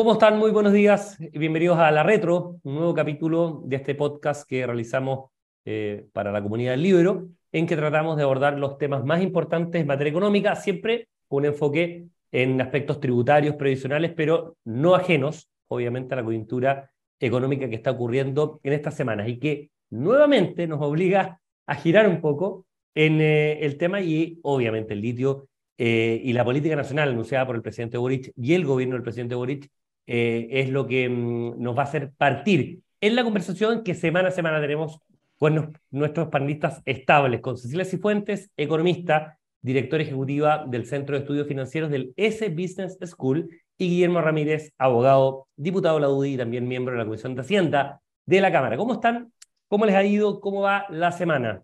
¿Cómo 0.00 0.14
están? 0.14 0.38
Muy 0.38 0.50
buenos 0.50 0.72
días. 0.72 1.18
Bienvenidos 1.18 1.76
a 1.76 1.90
La 1.90 2.02
Retro, 2.02 2.58
un 2.62 2.74
nuevo 2.74 2.94
capítulo 2.94 3.60
de 3.66 3.76
este 3.76 3.94
podcast 3.94 4.48
que 4.48 4.64
realizamos 4.64 5.28
eh, 5.66 6.06
para 6.14 6.32
la 6.32 6.42
comunidad 6.42 6.70
del 6.70 6.82
libro, 6.82 7.28
en 7.52 7.66
que 7.66 7.76
tratamos 7.76 8.16
de 8.16 8.22
abordar 8.22 8.58
los 8.58 8.78
temas 8.78 9.04
más 9.04 9.20
importantes 9.20 9.78
en 9.78 9.86
materia 9.86 10.10
económica, 10.10 10.56
siempre 10.56 11.08
con 11.28 11.40
un 11.40 11.50
enfoque 11.50 12.06
en 12.32 12.58
aspectos 12.62 12.98
tributarios, 12.98 13.56
previsionales, 13.56 14.12
pero 14.16 14.56
no 14.64 14.94
ajenos, 14.94 15.50
obviamente, 15.68 16.14
a 16.14 16.16
la 16.16 16.24
coyuntura 16.24 16.90
económica 17.18 17.68
que 17.68 17.76
está 17.76 17.90
ocurriendo 17.90 18.58
en 18.62 18.72
estas 18.72 18.94
semanas 18.94 19.28
y 19.28 19.38
que 19.38 19.68
nuevamente 19.90 20.66
nos 20.66 20.80
obliga 20.80 21.42
a 21.66 21.74
girar 21.74 22.08
un 22.08 22.22
poco 22.22 22.64
en 22.94 23.20
eh, 23.20 23.58
el 23.66 23.76
tema 23.76 24.00
y 24.00 24.38
obviamente 24.44 24.94
el 24.94 25.02
litio 25.02 25.46
eh, 25.76 26.22
y 26.24 26.32
la 26.32 26.42
política 26.42 26.74
nacional 26.74 27.10
anunciada 27.10 27.46
por 27.46 27.54
el 27.54 27.60
presidente 27.60 27.98
Boric 27.98 28.32
y 28.34 28.54
el 28.54 28.64
gobierno 28.64 28.94
del 28.94 29.02
presidente 29.02 29.34
Boric 29.34 29.70
eh, 30.12 30.48
es 30.50 30.70
lo 30.70 30.88
que 30.88 31.08
mm, 31.08 31.62
nos 31.62 31.76
va 31.78 31.82
a 31.82 31.84
hacer 31.84 32.10
partir 32.16 32.80
en 33.00 33.14
la 33.14 33.22
conversación 33.22 33.84
que 33.84 33.94
semana 33.94 34.28
a 34.28 34.32
semana 34.32 34.60
tenemos 34.60 34.98
con 35.38 35.78
nuestros 35.90 36.28
panelistas 36.28 36.82
estables, 36.84 37.40
con 37.40 37.56
Cecilia 37.56 37.84
Cifuentes, 37.84 38.50
economista, 38.56 39.38
directora 39.62 40.02
ejecutiva 40.02 40.64
del 40.66 40.84
Centro 40.84 41.14
de 41.14 41.20
Estudios 41.20 41.46
Financieros 41.46 41.90
del 41.90 42.12
S 42.16 42.46
Business 42.48 42.98
School, 43.06 43.48
y 43.78 43.88
Guillermo 43.88 44.20
Ramírez, 44.20 44.72
abogado, 44.76 45.46
diputado 45.56 45.94
de 45.94 46.00
la 46.02 46.10
UDI 46.10 46.34
y 46.34 46.36
también 46.36 46.68
miembro 46.68 46.92
de 46.92 46.98
la 46.98 47.04
Comisión 47.04 47.34
de 47.34 47.40
Hacienda 47.40 48.02
de 48.26 48.40
la 48.40 48.52
Cámara. 48.52 48.76
¿Cómo 48.76 48.94
están? 48.94 49.32
¿Cómo 49.68 49.86
les 49.86 49.94
ha 49.94 50.04
ido? 50.04 50.40
¿Cómo 50.40 50.60
va 50.62 50.86
la 50.90 51.12
semana? 51.12 51.62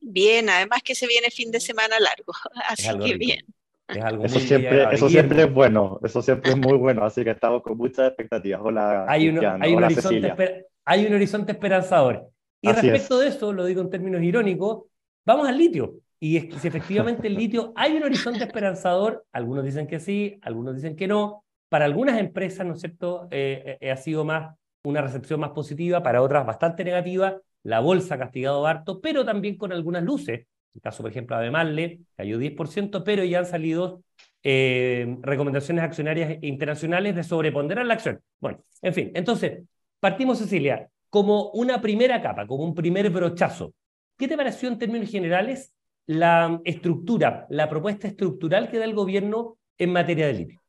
Bien, 0.00 0.50
además 0.50 0.82
que 0.82 0.94
se 0.94 1.06
viene 1.06 1.30
fin 1.30 1.50
de 1.50 1.60
semana 1.60 1.98
largo, 2.00 2.34
así 2.68 2.98
que 2.98 3.16
bien. 3.16 3.46
Eso 3.88 4.40
siempre, 4.40 4.84
eso 4.92 5.08
siempre 5.08 5.42
es 5.42 5.52
bueno, 5.52 6.00
eso 6.02 6.22
siempre 6.22 6.52
es 6.52 6.56
muy 6.56 6.76
bueno, 6.76 7.04
así 7.04 7.22
que 7.22 7.30
estamos 7.30 7.62
con 7.62 7.76
muchas 7.76 8.08
expectativas. 8.08 8.60
Hola, 8.62 9.06
hay, 9.08 9.28
un, 9.28 9.44
hay, 9.44 9.74
un, 9.74 9.84
horizonte 9.84 10.66
hay 10.84 11.06
un 11.06 11.14
horizonte 11.14 11.52
esperanzador. 11.52 12.28
Y 12.60 12.72
respecto 12.72 13.18
de 13.18 13.28
eso, 13.28 13.52
lo 13.52 13.64
digo 13.64 13.80
en 13.82 13.90
términos 13.90 14.22
irónicos, 14.22 14.84
vamos 15.24 15.48
al 15.48 15.58
litio. 15.58 15.94
Y 16.18 16.36
es 16.36 16.46
que 16.46 16.58
si 16.58 16.68
efectivamente 16.68 17.28
el 17.28 17.34
litio 17.36 17.72
hay 17.76 17.96
un 17.96 18.02
horizonte 18.02 18.44
esperanzador, 18.44 19.24
algunos 19.32 19.64
dicen 19.64 19.86
que 19.86 20.00
sí, 20.00 20.38
algunos 20.42 20.74
dicen 20.74 20.96
que 20.96 21.06
no. 21.06 21.44
Para 21.68 21.84
algunas 21.84 22.18
empresas, 22.18 22.66
¿no 22.66 22.74
es 22.74 22.80
cierto?, 22.80 23.28
eh, 23.30 23.76
eh, 23.80 23.90
ha 23.90 23.96
sido 23.96 24.24
más 24.24 24.54
una 24.84 25.02
recepción 25.02 25.40
más 25.40 25.50
positiva, 25.50 26.02
para 26.02 26.22
otras 26.22 26.46
bastante 26.46 26.84
negativa. 26.84 27.40
La 27.64 27.80
bolsa 27.80 28.14
ha 28.14 28.18
castigado 28.18 28.66
harto, 28.66 29.00
pero 29.00 29.24
también 29.24 29.56
con 29.56 29.72
algunas 29.72 30.04
luces. 30.04 30.46
El 30.76 30.82
caso, 30.82 31.02
por 31.02 31.10
ejemplo, 31.10 31.38
de 31.38 31.50
Marle 31.50 32.00
cayó 32.14 32.38
10%, 32.38 33.02
pero 33.02 33.24
ya 33.24 33.38
han 33.38 33.46
salido 33.46 34.02
eh, 34.42 35.16
recomendaciones 35.22 35.82
accionarias 35.82 36.38
internacionales 36.42 37.16
de 37.16 37.24
sobreponderar 37.24 37.86
la 37.86 37.94
acción. 37.94 38.20
Bueno, 38.38 38.62
en 38.82 38.92
fin, 38.92 39.10
entonces, 39.14 39.62
partimos, 39.98 40.38
Cecilia, 40.38 40.88
como 41.08 41.50
una 41.52 41.80
primera 41.80 42.20
capa, 42.20 42.46
como 42.46 42.62
un 42.62 42.74
primer 42.74 43.08
brochazo. 43.08 43.72
¿Qué 44.18 44.28
te 44.28 44.36
pareció 44.36 44.68
en 44.68 44.78
términos 44.78 45.10
generales 45.10 45.72
la 46.04 46.60
estructura, 46.64 47.46
la 47.48 47.70
propuesta 47.70 48.06
estructural 48.06 48.70
que 48.70 48.78
da 48.78 48.84
el 48.84 48.94
gobierno 48.94 49.56
en 49.78 49.92
materia 49.92 50.26
de 50.26 50.34
litio? 50.34 50.62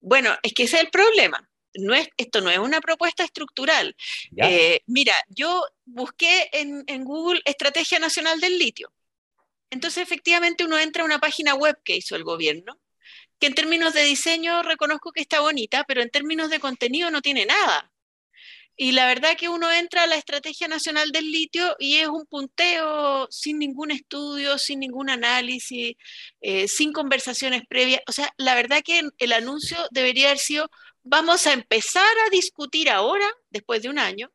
Bueno, 0.00 0.30
es 0.42 0.52
que 0.54 0.64
ese 0.64 0.76
es 0.76 0.82
el 0.82 0.90
problema. 0.90 1.48
No 1.74 1.94
es, 1.94 2.08
esto 2.16 2.40
no 2.40 2.50
es 2.50 2.58
una 2.58 2.80
propuesta 2.80 3.22
estructural. 3.22 3.94
Eh, 4.36 4.80
mira, 4.86 5.14
yo 5.28 5.62
busqué 5.84 6.50
en, 6.52 6.82
en, 6.88 7.04
Google 7.04 7.40
Estrategia 7.44 8.00
Nacional 8.00 8.40
del 8.40 8.58
Litio. 8.58 8.92
Entonces, 9.70 10.02
efectivamente, 10.02 10.64
uno 10.64 10.78
entra 10.78 11.02
a 11.02 11.06
una 11.06 11.20
página 11.20 11.54
web 11.54 11.78
que 11.84 11.96
hizo 11.96 12.16
el 12.16 12.24
gobierno, 12.24 12.78
que 13.38 13.46
en 13.46 13.54
términos 13.54 13.94
de 13.94 14.04
diseño 14.04 14.62
reconozco 14.62 15.12
que 15.12 15.22
está 15.22 15.40
bonita, 15.40 15.84
pero 15.84 16.02
en 16.02 16.10
términos 16.10 16.50
de 16.50 16.60
contenido 16.60 17.10
no 17.10 17.22
tiene 17.22 17.46
nada. 17.46 17.90
Y 18.82 18.92
la 18.92 19.06
verdad 19.06 19.36
que 19.36 19.50
uno 19.50 19.70
entra 19.70 20.04
a 20.04 20.06
la 20.06 20.16
Estrategia 20.16 20.66
Nacional 20.66 21.10
del 21.12 21.30
Litio 21.30 21.76
y 21.78 21.96
es 21.96 22.08
un 22.08 22.24
punteo 22.24 23.28
sin 23.30 23.58
ningún 23.58 23.90
estudio, 23.90 24.56
sin 24.58 24.80
ningún 24.80 25.10
análisis, 25.10 25.96
eh, 26.40 26.66
sin 26.66 26.92
conversaciones 26.92 27.62
previas. 27.68 28.00
O 28.08 28.12
sea, 28.12 28.32
la 28.38 28.54
verdad 28.54 28.80
que 28.82 29.02
el 29.18 29.32
anuncio 29.34 29.76
debería 29.90 30.28
haber 30.28 30.38
sido, 30.38 30.70
vamos 31.02 31.46
a 31.46 31.52
empezar 31.52 32.10
a 32.26 32.30
discutir 32.30 32.88
ahora, 32.88 33.26
después 33.50 33.82
de 33.82 33.90
un 33.90 33.98
año, 33.98 34.32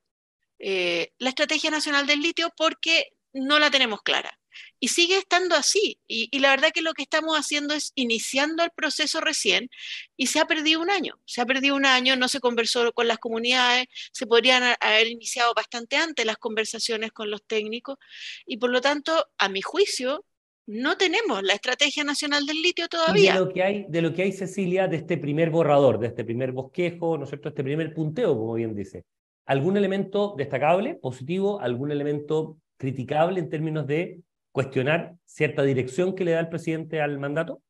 eh, 0.59 1.11
la 1.17 1.29
Estrategia 1.29 1.71
Nacional 1.71 2.05
del 2.05 2.21
Litio 2.21 2.51
porque 2.55 3.07
no 3.33 3.57
la 3.57 3.71
tenemos 3.71 4.03
clara. 4.03 4.37
Y 4.85 4.89
sigue 4.89 5.17
estando 5.17 5.55
así. 5.55 5.99
Y, 6.07 6.37
la 6.37 6.51
verdad 6.51 6.69
que 6.71 6.83
lo 6.83 6.93
que 6.93 7.01
estamos 7.01 7.35
haciendo 7.35 7.73
es 7.73 7.91
iniciando 7.95 8.63
el 8.63 8.69
proceso 8.69 9.19
recién 9.19 9.67
y 10.15 10.27
se 10.27 10.39
ha 10.39 10.45
perdido 10.45 10.79
un 10.79 10.91
año. 10.91 11.15
Se 11.25 11.41
ha 11.41 11.45
perdido 11.47 11.75
un 11.75 11.87
año, 11.87 12.15
no 12.15 12.27
se 12.27 12.39
conversó 12.39 12.93
con 12.93 13.07
las 13.07 13.17
comunidades, 13.17 13.87
se 14.11 14.27
podrían 14.27 14.61
haber 14.79 15.07
iniciado 15.07 15.55
bastante 15.55 15.95
antes 15.95 16.23
las 16.23 16.37
conversaciones 16.37 17.11
con 17.11 17.31
los 17.31 17.43
técnicos 17.47 17.97
y 18.45 18.57
por 18.57 18.69
lo 18.69 18.79
tanto, 18.79 19.25
a 19.39 19.49
mi 19.49 19.63
juicio, 19.63 20.23
no 20.67 20.97
tenemos 20.97 21.41
la 21.41 21.55
estrategia 21.55 22.03
nacional 22.03 22.45
del 22.45 22.61
litio 22.61 22.87
todavía. 22.87 23.33
de 23.33 23.39
lo 23.39 23.49
que 23.49 23.63
hay, 23.63 23.85
de 23.89 24.03
lo 24.03 24.13
que 24.13 24.21
hay 24.21 24.33
Cecilia, 24.33 24.87
de 24.87 24.97
este 24.97 25.17
primer 25.17 25.49
borrador, 25.49 25.97
de 25.97 26.07
este 26.09 26.23
primer 26.23 26.51
bosquejo, 26.51 27.17
¿no 27.17 27.23
es 27.23 27.31
cierto? 27.31 27.49
Este 27.49 27.63
primer 27.63 27.91
punteo, 27.91 28.37
como 28.37 28.53
bien 28.53 28.75
dice. 28.75 29.03
¿Algún 29.47 29.77
elemento 29.77 30.35
destacable, 30.37 30.93
positivo? 30.93 31.59
¿Algún 31.59 31.91
elemento 31.91 32.59
criticable 32.77 33.39
en 33.39 33.49
términos 33.49 33.87
de 33.87 34.21
cuestionar 34.55 35.15
cierta 35.25 35.63
dirección 35.63 36.15
que 36.15 36.23
le 36.23 36.31
da 36.31 36.39
el 36.39 36.47
presidente 36.47 37.01
al 37.01 37.19
mandato? 37.19 37.61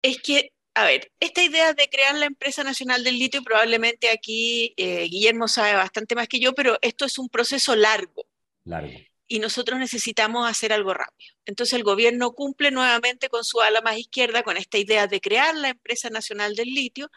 Es 0.00 0.16
que, 0.22 0.52
a 0.72 0.84
ver, 0.84 1.12
esta 1.20 1.44
idea 1.44 1.74
de 1.74 1.86
crear 1.90 2.14
la 2.14 2.24
empresa 2.24 2.64
nacional 2.64 3.04
del 3.04 3.18
litio, 3.18 3.42
probablemente 3.42 4.08
aquí 4.08 4.72
eh, 4.78 5.06
Guillermo 5.10 5.48
sabe 5.48 5.74
bastante 5.74 6.14
más 6.14 6.26
que 6.26 6.40
yo, 6.40 6.54
pero 6.54 6.78
esto 6.80 7.04
es 7.04 7.18
un 7.18 7.28
proceso 7.28 7.76
largo. 7.76 8.26
Largo. 8.64 8.98
Y 9.26 9.38
nosotros 9.38 9.78
necesitamos 9.78 10.48
hacer 10.48 10.72
algo 10.72 10.94
rápido. 10.94 11.30
Entonces 11.44 11.74
el 11.74 11.84
gobierno 11.84 12.32
cumple 12.32 12.70
nuevamente 12.70 13.28
con 13.28 13.44
su 13.44 13.60
ala 13.60 13.82
más 13.82 13.98
izquierda, 13.98 14.42
con 14.42 14.56
esta 14.56 14.78
idea 14.78 15.08
de 15.08 15.20
crear 15.20 15.54
la 15.58 15.68
empresa 15.68 16.08
nacional 16.08 16.54
del 16.54 16.68
litio, 16.68 17.10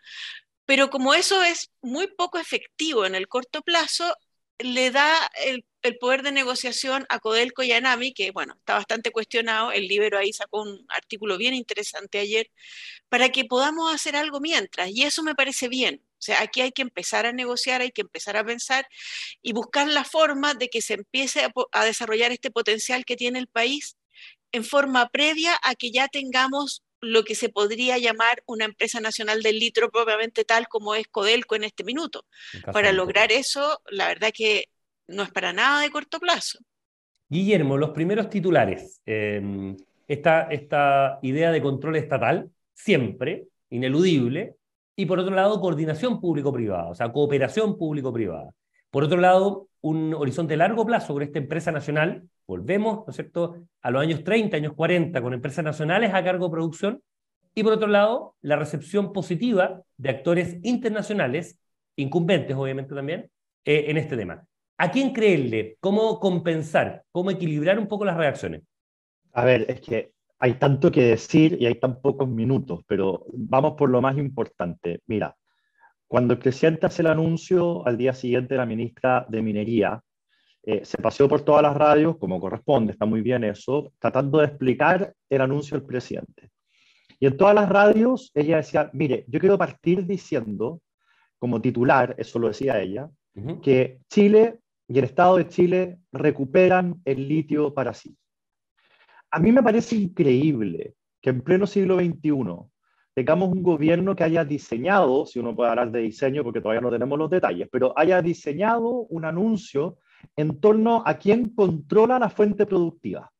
pero 0.66 0.90
como 0.90 1.14
eso 1.14 1.42
es 1.44 1.72
muy 1.82 2.08
poco 2.08 2.40
efectivo 2.40 3.06
en 3.06 3.16
el 3.16 3.30
corto 3.30 3.62
plazo, 3.62 4.14
le 4.60 4.92
da 4.92 5.16
el, 5.46 5.64
poder 6.00 6.22
de 6.24 6.32
negociación 6.32 7.06
a 7.10 7.20
Codelco 7.20 7.64
y 7.64 7.72
a 7.72 7.82
Nami, 7.82 8.14
que 8.14 8.32
bueno, 8.32 8.56
está 8.58 8.76
bastante 8.76 9.12
cuestionado, 9.12 9.72
el 9.72 9.88
Libero 9.88 10.18
ahí 10.18 10.32
sacó 10.34 10.62
un 10.62 10.86
artículo 10.90 11.38
bien 11.38 11.54
interesante 11.54 12.20
ayer, 12.20 12.50
para 13.10 13.30
que 13.30 13.46
podamos 13.46 13.94
hacer 13.94 14.16
algo 14.16 14.40
mientras, 14.40 14.90
y 14.90 15.04
eso 15.04 15.24
me 15.24 15.36
parece 15.36 15.68
bien. 15.68 16.04
O 16.20 16.24
sea, 16.24 16.42
aquí 16.44 16.62
hay 16.62 16.72
que 16.72 16.84
empezar 16.84 17.26
a 17.26 17.32
negociar, 17.32 17.82
hay 17.82 17.92
que 17.92 18.02
empezar 18.02 18.38
a 18.38 18.44
pensar 18.46 18.88
y 19.42 19.54
buscar 19.54 19.88
la 19.88 20.04
forma 20.04 20.54
de 20.54 20.70
que 20.70 20.82
se 20.82 20.94
empiece 20.94 21.44
a, 21.44 21.52
a 21.72 21.86
desarrollar 21.86 22.32
este 22.32 22.52
potencial 22.52 23.06
que 23.06 23.16
tiene 23.16 23.40
el 23.40 23.48
país 23.48 23.98
en 24.52 24.64
forma 24.64 25.10
previa 25.10 25.58
a 25.64 25.76
que 25.76 25.92
ya 25.92 26.08
tengamos 26.08 26.84
lo 27.02 27.24
que 27.24 27.34
se 27.36 27.50
podría 27.50 27.98
llamar 27.98 28.44
una 28.46 28.66
empresa 28.66 29.00
nacional 29.00 29.42
del 29.42 29.58
litro 29.60 29.90
propiamente 29.90 30.46
tal 30.46 30.68
como 30.68 30.94
es 30.94 31.08
Codelco 31.08 31.56
en 31.56 31.64
este 31.64 31.84
minuto. 31.84 32.26
Para 32.72 32.92
lograr 32.92 33.32
eso, 33.32 33.82
la 33.90 34.08
verdad 34.08 34.32
que 34.34 34.70
no 35.12 35.24
es 35.24 35.32
para 35.32 35.54
nada 35.54 35.82
de 35.82 35.90
corto 35.90 36.20
plazo. 36.20 36.60
Guillermo, 37.30 37.78
los 37.78 37.92
primeros 37.92 38.30
titulares. 38.30 39.02
Em, 39.06 39.78
esta, 40.08 41.20
idea 41.22 41.52
de 41.52 41.62
control 41.62 41.96
estatal, 41.96 42.50
siempre, 42.74 43.48
ineludible, 43.70 44.56
y 44.96 45.06
por 45.06 45.20
otro 45.20 45.34
lado, 45.34 45.62
coordinación 45.62 46.20
público-privada, 46.20 46.90
o 46.90 46.96
sea, 46.96 47.12
cooperación 47.12 47.78
público-privada. 47.78 48.52
Por 48.90 49.06
otro 49.06 49.20
lado, 49.20 49.68
un 49.80 50.14
horizonte 50.14 50.58
largo 50.58 50.86
plazo 50.86 51.08
sobre 51.08 51.26
esta 51.26 51.40
empresa 51.40 51.72
nacional 51.72 52.24
Volvemos, 52.52 53.06
¿no 53.08 53.12
es 53.12 53.16
cierto?, 53.16 53.56
a 53.82 53.92
los 53.92 54.02
años 54.02 54.26
30, 54.26 54.58
años 54.58 54.74
40, 54.74 55.22
con 55.22 55.34
empresas 55.34 55.64
nacionales 55.64 56.14
a 56.14 56.22
cargo 56.22 56.48
de 56.48 56.52
producción. 56.52 57.02
Y 57.56 57.64
por 57.64 57.72
otro 57.72 57.88
lado, 57.88 58.36
la 58.42 58.58
recepción 58.58 59.14
positiva 59.14 59.82
de 59.96 60.10
actores 60.10 60.58
internacionales, 60.64 61.58
incumbentes 61.96 62.58
obviamente 62.58 62.94
también, 62.94 63.30
eh, 63.64 63.86
en 63.88 63.96
este 63.96 64.18
tema. 64.18 64.46
¿A 64.84 64.90
quién 64.90 65.14
creerle? 65.14 65.78
¿Cómo 65.80 66.20
compensar? 66.20 67.04
¿Cómo 67.12 67.30
equilibrar 67.30 67.78
un 67.78 67.88
poco 67.88 68.04
las 68.04 68.18
reacciones? 68.18 68.64
A 69.34 69.46
ver, 69.46 69.68
es 69.70 69.80
que 69.80 70.14
hay 70.40 70.56
tanto 70.56 70.92
que 70.92 71.04
decir 71.04 71.56
y 71.62 71.68
hay 71.68 71.76
tan 71.76 72.02
pocos 72.02 72.28
minutos, 72.28 72.80
pero 72.88 73.28
vamos 73.32 73.76
por 73.78 73.92
lo 73.92 74.02
más 74.02 74.18
importante. 74.18 75.02
Mira, 75.06 75.36
cuando 76.08 76.34
el 76.34 76.40
presidente 76.40 76.88
hace 76.88 77.04
el 77.04 77.10
anuncio, 77.10 77.86
al 77.86 77.96
día 77.96 78.12
siguiente 78.12 78.56
la 78.56 78.66
ministra 78.66 79.24
de 79.30 79.44
Minería 79.44 80.02
eh, 80.64 80.84
se 80.84 80.98
paseó 80.98 81.30
por 81.30 81.42
todas 81.42 81.62
las 81.62 81.78
radios, 81.78 82.18
como 82.18 82.40
corresponde, 82.40 82.94
está 82.94 83.06
muy 83.06 83.22
bien 83.22 83.44
eso, 83.44 83.94
tratando 84.00 84.40
de 84.40 84.48
explicar 84.48 85.14
el 85.30 85.42
anuncio 85.42 85.78
del 85.78 85.86
presidente. 85.86 86.50
Y 87.20 87.28
en 87.28 87.38
todas 87.38 87.54
las 87.54 87.70
radios 87.70 88.32
ella 88.34 88.58
decía, 88.58 88.90
mire, 88.94 89.26
yo 89.28 89.40
quiero 89.40 89.60
partir 89.60 90.08
diciendo, 90.08 90.82
como 91.38 91.62
titular, 91.62 92.16
eso 92.18 92.40
lo 92.40 92.48
decía 92.48 92.82
ella, 92.82 93.12
que 93.62 94.00
Chile 94.10 94.61
y 94.94 95.00
el 95.00 95.06
Estado 95.06 95.38
de 95.38 95.48
Chile 95.48 96.00
recuperan 96.12 97.02
el 97.06 97.26
litio 97.28 97.74
para 97.74 97.94
sí. 97.94 98.18
A 99.32 99.40
mí 99.40 99.54
me 99.54 99.64
parece 99.64 99.96
increíble 99.96 100.96
que 101.22 101.30
en 101.30 101.42
pleno 101.42 101.66
siglo 101.66 101.98
XXI, 101.98 102.34
tengamos 103.14 103.50
un 103.54 103.64
gobierno 103.64 104.16
que 104.18 104.26
haya 104.26 104.44
diseñado, 104.44 105.26
si 105.26 105.40
uno 105.40 105.56
puede 105.56 105.70
hablar 105.70 105.92
de 105.92 106.02
diseño 106.02 106.44
porque 106.44 106.60
todavía 106.60 106.82
no 106.82 106.92
tenemos 106.92 107.18
los 107.18 107.30
detalles, 107.30 107.70
pero 107.72 107.98
haya 107.98 108.22
diseñado 108.22 108.90
un 108.90 109.24
anuncio 109.24 109.98
en 110.36 110.60
torno 110.60 111.04
a 111.06 111.14
quién 111.14 111.56
controla 111.56 112.20
la 112.20 112.30
fuente 112.30 112.66
productiva. 112.66 113.32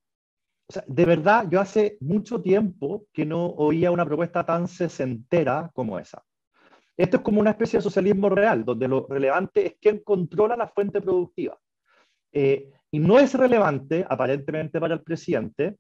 De 0.88 1.04
verdad, 1.04 1.48
yo 1.50 1.60
hace 1.60 1.98
mucho 2.00 2.42
tiempo 2.42 3.08
que 3.12 3.26
no 3.26 3.46
oía 3.46 3.92
una 3.92 4.06
propuesta 4.06 4.46
tan 4.46 4.70
sesentera 4.70 5.70
como 5.74 6.00
esa. 6.00 6.24
Esto 7.02 7.18
es 7.18 7.24
como 7.24 7.40
una 7.40 7.50
especie 7.50 7.80
de 7.80 7.84
socialismo 7.84 8.30
real, 8.30 8.64
donde 8.64 8.88
lo 8.88 9.08
relevante 9.08 9.66
es 9.66 9.76
quién 9.82 10.04
controla 10.04 10.56
la 10.56 10.68
fuente 10.68 11.02
productiva. 11.02 11.58
Eh, 12.32 12.70
y 12.92 13.00
no 13.00 13.18
es 13.18 13.34
relevante, 13.34 14.06
aparentemente 14.08 14.80
para 14.80 14.94
el 14.94 15.02
presidente, 15.02 15.78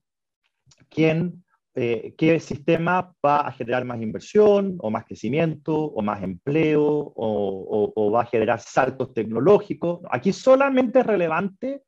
quién, 0.89 1.43
eh, 1.75 2.15
qué 2.17 2.39
sistema 2.39 3.13
va 3.23 3.41
a 3.41 3.51
generar 3.51 3.85
más 3.85 4.01
inversión, 4.01 4.77
o 4.79 4.89
más 4.89 5.05
crecimiento, 5.05 5.75
o 5.75 6.01
más 6.01 6.23
empleo, 6.23 6.83
o, 6.83 7.93
o 7.95 8.11
va 8.11 8.23
a 8.23 8.25
generar 8.25 8.59
saltos 8.59 9.13
tecnológicos. 9.13 9.99
Aquí 10.09 10.33
solamente 10.33 11.01
es 11.01 11.05
relevante 11.05 11.83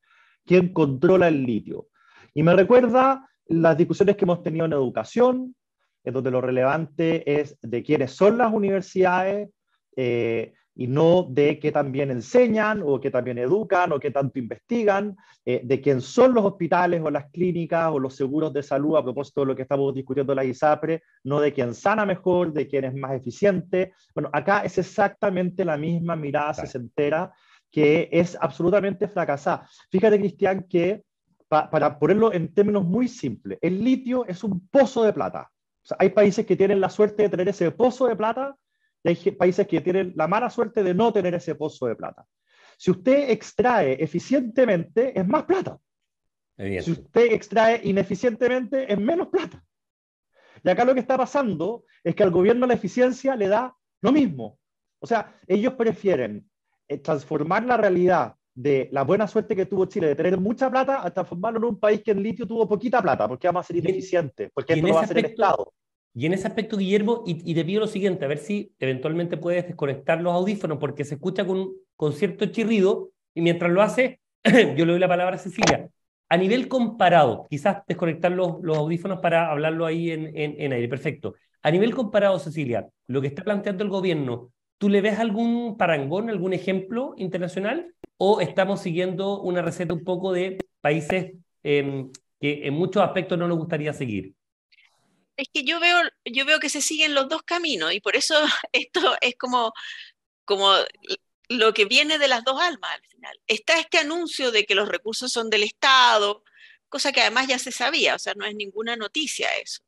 quién 0.45 0.71
controla 0.71 1.27
el 1.27 1.43
litio. 1.43 1.87
Y 2.35 2.43
me 2.43 2.55
recuerda 2.55 3.27
las 3.47 3.75
discusiones 3.77 4.15
que 4.15 4.25
hemos 4.25 4.43
tenido 4.43 4.67
en 4.67 4.73
educación, 4.73 5.55
en 6.03 6.13
donde 6.13 6.31
lo 6.31 6.41
relevante 6.41 7.41
es 7.41 7.57
de 7.61 7.83
quiénes 7.83 8.11
son 8.11 8.37
las 8.37 8.53
universidades 8.53 9.49
eh, 9.95 10.53
y 10.75 10.87
no 10.87 11.27
de 11.29 11.59
qué 11.59 11.71
también 11.71 12.09
enseñan 12.09 12.81
o 12.83 12.99
qué 12.99 13.11
también 13.11 13.37
educan 13.37 13.91
o 13.91 13.99
qué 13.99 14.11
tanto 14.11 14.39
investigan, 14.39 15.15
eh, 15.45 15.61
de 15.63 15.81
quién 15.81 16.01
son 16.01 16.33
los 16.33 16.43
hospitales 16.45 17.01
o 17.03 17.11
las 17.11 17.29
clínicas 17.29 17.91
o 17.91 17.99
los 17.99 18.15
seguros 18.15 18.51
de 18.53 18.63
salud, 18.63 18.97
a 18.97 19.03
propósito 19.03 19.41
de 19.41 19.47
lo 19.47 19.55
que 19.55 19.61
estamos 19.61 19.93
discutiendo 19.93 20.33
en 20.33 20.37
la 20.37 20.45
ISAPRE, 20.45 21.03
no 21.25 21.39
de 21.39 21.53
quién 21.53 21.75
sana 21.75 22.05
mejor, 22.05 22.53
de 22.53 22.67
quién 22.67 22.85
es 22.85 22.95
más 22.95 23.13
eficiente. 23.13 23.93
Bueno, 24.15 24.29
acá 24.33 24.63
es 24.63 24.77
exactamente 24.77 25.63
la 25.63 25.77
misma 25.77 26.15
mirada 26.15 26.53
sesentera 26.55 27.31
que 27.71 28.09
es 28.11 28.37
absolutamente 28.39 29.07
fracasada. 29.07 29.67
Fíjate, 29.89 30.19
Cristian, 30.19 30.65
que 30.69 31.03
para 31.47 31.99
ponerlo 31.99 32.33
en 32.33 32.51
términos 32.51 32.83
muy 32.83 33.07
simples, 33.07 33.59
el 33.61 33.83
litio 33.83 34.25
es 34.25 34.43
un 34.43 34.67
pozo 34.69 35.03
de 35.03 35.13
plata 35.13 35.51
hay 35.97 36.09
países 36.09 36.45
que 36.45 36.55
tienen 36.55 36.79
la 36.79 36.89
suerte 36.89 37.23
de 37.23 37.29
tener 37.29 37.49
ese 37.49 37.71
pozo 37.71 38.07
de 38.07 38.15
plata 38.15 38.55
y 39.03 39.09
hay 39.09 39.31
países 39.31 39.67
que 39.67 39.81
tienen 39.81 40.13
la 40.15 40.27
mala 40.27 40.49
suerte 40.49 40.83
de 40.83 40.93
no 40.93 41.11
tener 41.11 41.33
ese 41.33 41.55
pozo 41.55 41.87
de 41.87 41.95
plata. 41.95 42.25
Si 42.77 42.91
usted 42.91 43.29
extrae 43.29 44.01
eficientemente, 44.01 45.17
es 45.17 45.27
más 45.27 45.43
plata. 45.43 45.79
Si 46.57 46.91
usted 46.91 47.33
extrae 47.33 47.81
ineficientemente, 47.83 48.91
es 48.91 48.99
menos 48.99 49.27
plata. 49.27 49.63
Y 50.63 50.69
acá 50.69 50.85
lo 50.85 50.93
que 50.93 51.01
está 51.01 51.17
pasando 51.17 51.83
es 52.03 52.15
que 52.15 52.23
al 52.23 52.31
gobierno 52.31 52.65
la 52.65 52.75
eficiencia 52.75 53.35
le 53.35 53.47
da 53.47 53.75
lo 54.01 54.11
mismo. 54.11 54.59
O 54.99 55.07
sea, 55.07 55.35
ellos 55.47 55.73
prefieren 55.73 56.49
eh, 56.87 56.97
transformar 56.99 57.65
la 57.65 57.75
realidad 57.75 58.35
de 58.55 58.87
la 58.91 59.03
buena 59.03 59.27
suerte 59.27 59.55
que 59.55 59.65
tuvo 59.65 59.85
Chile 59.85 60.07
de 60.07 60.15
tener 60.15 60.39
mucha 60.39 60.69
plata 60.69 61.05
a 61.05 61.11
transformarlo 61.11 61.59
en 61.59 61.65
un 61.65 61.79
país 61.79 62.01
que 62.03 62.11
en 62.11 62.21
litio 62.21 62.47
tuvo 62.47 62.67
poquita 62.67 63.01
plata, 63.01 63.27
porque 63.27 63.47
vamos 63.47 63.65
a 63.65 63.67
ser 63.67 63.77
ineficientes, 63.77 64.51
porque 64.53 64.73
esto 64.73 64.87
lo 64.87 64.93
va 64.93 65.01
a 65.01 65.03
hacer 65.03 65.17
el 65.17 65.25
Estado. 65.25 65.72
Y 66.13 66.25
en 66.25 66.33
ese 66.33 66.47
aspecto, 66.47 66.77
Guillermo, 66.77 67.23
y, 67.25 67.53
te 67.53 67.65
pido 67.65 67.81
lo 67.81 67.87
siguiente, 67.87 68.25
a 68.25 68.27
ver 68.27 68.37
si 68.37 68.71
eventualmente 68.79 69.37
puedes 69.37 69.65
desconectar 69.65 70.21
los 70.21 70.33
audífonos, 70.33 70.77
porque 70.77 71.05
se 71.05 71.15
escucha 71.15 71.45
con, 71.45 72.13
cierto 72.13 72.45
chirrido, 72.47 73.09
y 73.33 73.41
mientras 73.41 73.71
lo 73.71 73.81
hace, 73.81 74.19
yo 74.43 74.85
le 74.85 74.93
doy 74.93 74.99
la 74.99 75.07
palabra 75.07 75.35
a 75.35 75.39
Cecilia. 75.39 75.89
A 76.29 76.37
nivel 76.37 76.67
comparado, 76.67 77.47
quizás 77.49 77.83
desconectar 77.87 78.31
los, 78.31 78.63
audífonos 78.63 79.19
para 79.19 79.51
hablarlo 79.51 79.85
ahí 79.85 80.11
en 80.11 80.73
aire, 80.73 80.87
perfecto. 80.87 81.35
A 81.61 81.71
nivel 81.71 81.95
comparado, 81.95 82.39
Cecilia, 82.39 82.87
lo 83.07 83.21
que 83.21 83.27
está 83.27 83.43
planteando 83.43 83.83
el 83.83 83.89
gobierno, 83.89 84.51
¿tú 84.77 84.89
le 84.89 85.01
ves 85.01 85.19
algún 85.19 85.77
parangón, 85.77 86.29
algún 86.29 86.53
ejemplo 86.53 87.13
internacional? 87.17 87.93
o 88.17 88.39
estamos 88.41 88.79
siguiendo 88.81 89.41
una 89.41 89.61
receta 89.61 89.93
un 89.93 90.03
poco 90.03 90.31
de 90.31 90.57
países 90.81 91.33
em, 91.63 92.09
que 92.39 92.67
en 92.67 92.73
muchos 92.73 93.03
aspectos 93.03 93.37
no 93.37 93.47
nos 93.47 93.57
gustaría 93.57 93.91
seguir? 93.91 94.33
Es 95.35 95.47
que 95.53 95.63
yo 95.63 95.79
veo, 95.79 96.01
yo 96.25 96.45
veo 96.45 96.59
que 96.59 96.69
se 96.69 96.81
siguen 96.81 97.13
los 97.13 97.27
dos 97.29 97.43
caminos 97.43 97.93
y 97.93 97.99
por 97.99 98.15
eso 98.15 98.35
esto 98.71 99.15
es 99.21 99.35
como, 99.37 99.73
como 100.45 100.73
lo 101.49 101.73
que 101.73 101.85
viene 101.85 102.17
de 102.17 102.27
las 102.27 102.43
dos 102.43 102.61
almas 102.61 102.91
al 102.91 103.05
final. 103.05 103.39
Está 103.47 103.79
este 103.79 103.99
anuncio 103.99 104.51
de 104.51 104.65
que 104.65 104.75
los 104.75 104.87
recursos 104.87 105.31
son 105.31 105.49
del 105.49 105.63
Estado, 105.63 106.43
cosa 106.89 107.11
que 107.11 107.21
además 107.21 107.47
ya 107.47 107.59
se 107.59 107.71
sabía, 107.71 108.15
o 108.15 108.19
sea, 108.19 108.33
no 108.35 108.45
es 108.45 108.55
ninguna 108.55 108.95
noticia 108.95 109.47
eso. 109.57 109.83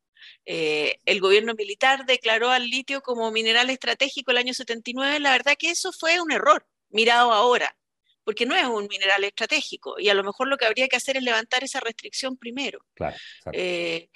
Eh, 0.46 1.00
el 1.06 1.22
gobierno 1.22 1.54
militar 1.54 2.06
declaró 2.06 2.50
al 2.50 2.68
litio 2.70 3.02
como 3.02 3.32
mineral 3.32 3.70
estratégico 3.70 4.32
el 4.32 4.38
año 4.38 4.54
79, 4.54 5.20
la 5.20 5.32
verdad 5.32 5.56
que 5.58 5.70
eso 5.70 5.92
fue 5.92 6.20
un 6.20 6.32
error, 6.32 6.66
mirado 6.90 7.32
ahora 7.32 7.76
porque 8.26 8.46
no 8.46 8.56
es 8.56 8.66
un 8.66 8.88
mineral 8.88 9.24
estratégico 9.24 10.00
y 10.00 10.10
a 10.10 10.14
lo 10.16 10.24
mejor 10.24 10.48
lo 10.48 10.58
que 10.58 10.66
habría 10.66 10.88
que 10.88 10.98
hacer 10.98 11.16
es 11.16 11.24
levantar 11.24 11.64
esa 11.64 11.80
restricción 11.80 12.36
primero. 12.36 12.80
Claro, 12.96 13.16
eh, 13.54 14.10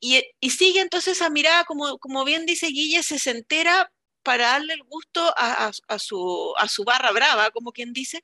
y, 0.00 0.50
sigue 0.50 0.80
entonces 0.80 1.16
esa 1.16 1.30
mirada, 1.30 1.64
como, 1.64 2.24
bien 2.24 2.44
dice 2.44 2.66
Guille, 2.68 3.02
se 3.02 3.30
entera 3.30 3.92
para 4.22 4.48
darle 4.48 4.74
el 4.74 4.82
gusto 4.82 5.32
a, 5.36 5.70
a, 5.88 5.98
su, 5.98 6.54
a 6.58 6.68
su 6.68 6.84
barra 6.84 7.12
brava, 7.12 7.50
como 7.50 7.72
quien 7.72 7.92
dice, 7.92 8.22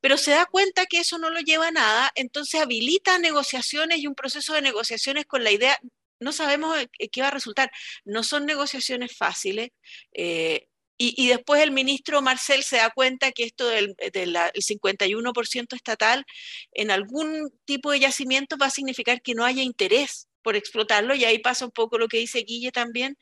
pero 0.00 0.16
se 0.16 0.32
da 0.32 0.46
cuenta 0.46 0.86
que 0.86 0.98
eso 1.00 1.18
no 1.18 1.30
lo 1.30 1.40
lleva 1.40 1.68
a 1.68 1.72
nada, 1.72 2.10
entonces 2.14 2.60
habilita 2.60 3.18
negociaciones 3.18 3.98
y 3.98 4.06
un 4.06 4.14
proceso 4.14 4.54
de 4.54 4.62
negociaciones 4.62 5.26
con 5.26 5.44
la 5.44 5.50
idea, 5.52 5.78
no 6.18 6.32
sabemos 6.32 6.76
qué 7.12 7.20
va 7.22 7.28
a 7.28 7.32
resultar, 7.32 7.70
no 8.04 8.22
son 8.22 8.46
negociaciones 8.46 9.16
fáciles, 9.16 9.70
eh, 10.14 10.66
y, 11.02 11.28
después 11.28 11.62
el 11.62 11.70
ministro 11.70 12.20
Marcel 12.20 12.62
se 12.62 12.76
da 12.76 12.90
cuenta 12.90 13.32
que 13.32 13.44
esto 13.44 13.66
del, 13.68 13.96
51% 13.96 15.74
estatal 15.74 16.26
en 16.72 16.90
algún 16.90 17.50
tipo 17.64 17.90
de 17.90 18.00
yacimiento 18.00 18.58
va 18.58 18.66
a 18.66 18.70
significar 18.70 19.22
que 19.22 19.34
no 19.34 19.46
haya 19.46 19.62
interés 19.62 20.29
por 20.42 20.56
explotarlo, 20.56 21.14
y 21.14 21.24
ahí 21.24 21.38
pasa 21.38 21.64
un 21.64 21.70
poco 21.70 21.98
lo 21.98 22.08
que 22.08 22.18
dice 22.18 22.40
Guille 22.40 22.72
también, 22.72 23.16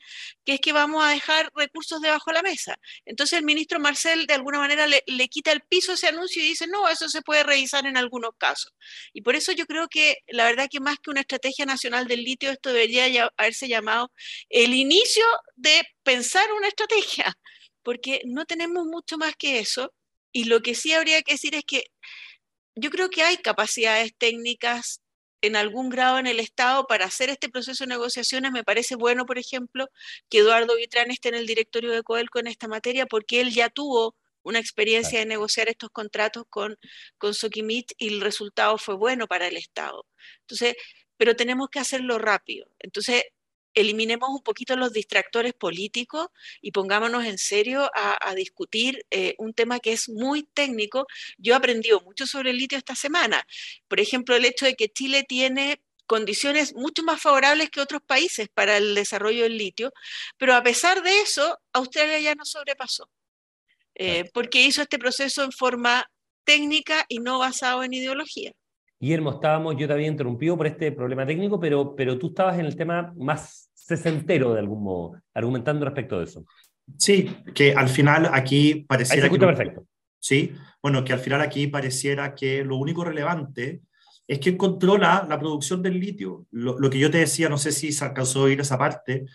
que 0.45 0.53
es 0.55 0.59
que 0.59 0.73
vamos 0.73 1.03
a 1.03 1.09
dejar 1.09 1.51
recursos 1.55 2.01
debajo 2.01 2.31
de 2.31 2.35
la 2.35 2.41
mesa. 2.41 2.79
Entonces 3.05 3.39
el 3.39 3.45
ministro 3.45 3.79
Marcel 3.79 4.25
de 4.27 4.33
alguna 4.33 4.59
manera 4.59 4.87
le, 4.87 5.27
quita 5.29 5.51
el 5.51 5.61
piso 5.61 5.91
a 5.91 5.95
ese 5.95 6.07
anuncio 6.07 6.43
y 6.43 6.47
dice, 6.47 6.67
no, 6.67 6.87
eso 6.87 7.09
se 7.09 7.21
puede 7.21 7.43
revisar 7.43 7.85
en 7.85 7.97
algunos 7.97 8.31
casos. 8.37 8.73
Y 9.13 9.21
por 9.21 9.35
eso 9.35 9.51
yo 9.51 9.65
creo 9.65 9.87
que 9.87 10.17
la 10.27 10.45
verdad 10.45 10.67
que 10.69 10.79
más 10.79 10.97
que 10.99 11.09
una 11.09 11.21
estrategia 11.21 11.65
nacional 11.65 12.07
del 12.07 12.23
litio, 12.23 12.51
esto 12.51 12.71
debería 12.71 13.29
haberse 13.37 13.67
llamado 13.67 14.11
el 14.49 14.73
inicio 14.73 15.25
de 15.55 15.83
pensar 16.03 16.51
una 16.53 16.67
estrategia, 16.67 17.37
porque 17.83 18.21
no 18.25 18.45
tenemos 18.45 18.85
mucho 18.85 19.17
más 19.17 19.35
que 19.35 19.59
eso. 19.59 19.93
Y 20.31 20.45
lo 20.45 20.61
que 20.61 20.75
sí 20.75 20.93
habría 20.93 21.21
que 21.23 21.33
decir 21.33 21.55
es 21.55 21.63
que 21.65 21.85
yo 22.75 22.89
creo 22.91 23.09
que 23.09 23.23
hay 23.23 23.37
capacidades 23.37 24.13
técnicas 24.17 25.01
en 25.41 25.55
algún 25.55 25.89
grado 25.89 26.19
en 26.19 26.27
el 26.27 26.39
Estado 26.39 26.85
para 26.87 27.05
hacer 27.05 27.29
este 27.29 27.49
proceso 27.49 27.83
de 27.83 27.89
negociaciones. 27.89 28.51
Me 28.51 28.63
parece 28.63 28.95
bueno, 28.95 29.25
por 29.25 29.37
ejemplo, 29.37 29.87
que 30.29 30.39
Eduardo 30.39 30.75
Vitrán 30.75 31.11
esté 31.11 31.29
en 31.29 31.35
el 31.35 31.47
directorio 31.47 31.91
de 31.91 32.03
Coelco 32.03 32.39
en 32.39 32.47
esta 32.47 32.67
materia, 32.67 33.05
porque 33.05 33.41
él 33.41 33.51
ya 33.53 33.69
tuvo 33.69 34.15
una 34.43 34.59
experiencia 34.59 35.19
de 35.19 35.25
negociar 35.25 35.69
estos 35.69 35.89
contratos 35.91 36.43
con, 36.49 36.77
con 37.17 37.33
Soquimit 37.33 37.91
y 37.97 38.09
el 38.09 38.21
resultado 38.21 38.77
fue 38.77 38.95
bueno 38.95 39.27
para 39.27 39.47
el 39.47 39.57
Estado. 39.57 40.05
Entonces, 40.41 40.75
pero 41.17 41.35
tenemos 41.35 41.69
que 41.69 41.79
hacerlo 41.79 42.17
rápido. 42.17 42.67
Entonces, 42.79 43.23
eliminemos 43.81 44.29
un 44.29 44.41
poquito 44.41 44.75
los 44.75 44.93
distractores 44.93 45.53
políticos 45.53 46.27
y 46.61 46.71
pongámonos 46.71 47.25
en 47.25 47.37
serio 47.37 47.89
a, 47.93 48.33
discutir 48.35 49.05
eh, 49.09 49.35
un 49.37 49.53
tema 49.53 49.79
que 49.79 49.91
es 49.91 50.07
muy 50.09 50.43
técnico. 50.43 51.07
Yo 51.37 51.53
he 51.53 51.57
aprendido 51.57 51.99
mucho 52.01 52.27
sobre 52.27 52.51
el 52.51 52.57
litio 52.57 52.77
esta 52.77 52.95
semana. 52.95 53.45
Por 53.87 53.99
ejemplo, 53.99 54.35
el 54.35 54.45
hecho 54.45 54.65
de 54.65 54.75
que 54.75 54.89
Chile 54.89 55.23
tiene 55.27 55.81
condiciones 56.09 56.73
mucho 56.75 57.03
más 57.03 57.21
favorables 57.21 57.69
que 57.69 57.81
otros 57.81 58.01
países 58.01 58.49
para 58.49 58.77
el 58.77 58.95
desarrollo 58.95 59.43
del 59.43 59.57
litio, 59.57 59.93
pero 60.37 60.55
a 60.55 60.63
pesar 60.63 61.03
de 61.03 61.21
eso, 61.21 61.59
Australia 61.71 62.19
ya 62.19 62.33
no 62.33 62.45
sobrepasó, 62.45 63.09
eh, 63.93 64.27
porque 64.33 64.65
hizo 64.65 64.81
este 64.81 64.97
proceso 64.97 65.43
en 65.43 65.51
forma 65.51 66.09
técnica 66.43 67.05
y 67.07 67.19
no 67.19 67.37
basado 67.37 67.83
en 67.83 67.93
ideología. 67.93 68.53
Guillermo, 68.99 69.31
estábamos, 69.31 69.75
yo 69.77 69.87
te 69.87 69.93
había 69.93 70.07
interrumpido 70.07 70.57
por 70.57 70.65
este 70.65 70.91
problema 70.91 71.25
técnico, 71.27 71.59
pero, 71.59 71.95
pero 71.95 72.17
tú 72.17 72.27
estabas 72.27 72.57
en 72.59 72.65
el 72.65 72.75
tema 72.75 73.13
más 73.15 73.68
sesentero 73.89 74.53
de 74.53 74.59
algún 74.59 74.83
modo, 74.83 75.19
argumentando 75.33 75.85
respecto 75.85 76.19
de 76.19 76.25
eso. 76.25 76.45
Sí, 76.97 77.35
que 77.53 77.73
al 77.73 77.89
final 77.89 78.29
aquí 78.31 78.85
pareciera... 78.87 79.25
Ahí 79.25 79.31
se 79.31 79.39
perfecto. 79.39 79.85
Sí, 80.19 80.53
bueno, 80.81 81.03
que 81.03 81.13
al 81.13 81.19
final 81.19 81.41
aquí 81.41 81.67
pareciera 81.67 82.35
que 82.35 82.63
lo 82.63 82.77
único 82.77 83.03
relevante 83.03 83.81
es 84.27 84.39
que 84.39 84.55
controla 84.55 85.25
la 85.27 85.39
producción 85.39 85.81
del 85.81 85.99
litio. 85.99 86.45
Lo, 86.51 86.77
lo, 86.77 86.89
que 86.89 86.99
yo 86.99 87.09
te 87.09 87.19
decía, 87.19 87.49
no 87.49 87.57
sé 87.57 87.71
si 87.71 87.91
se 87.91 88.05
alcanzó 88.05 88.41
a 88.41 88.43
oír 88.43 88.59
esa 88.59 88.77
parte, 88.77 89.25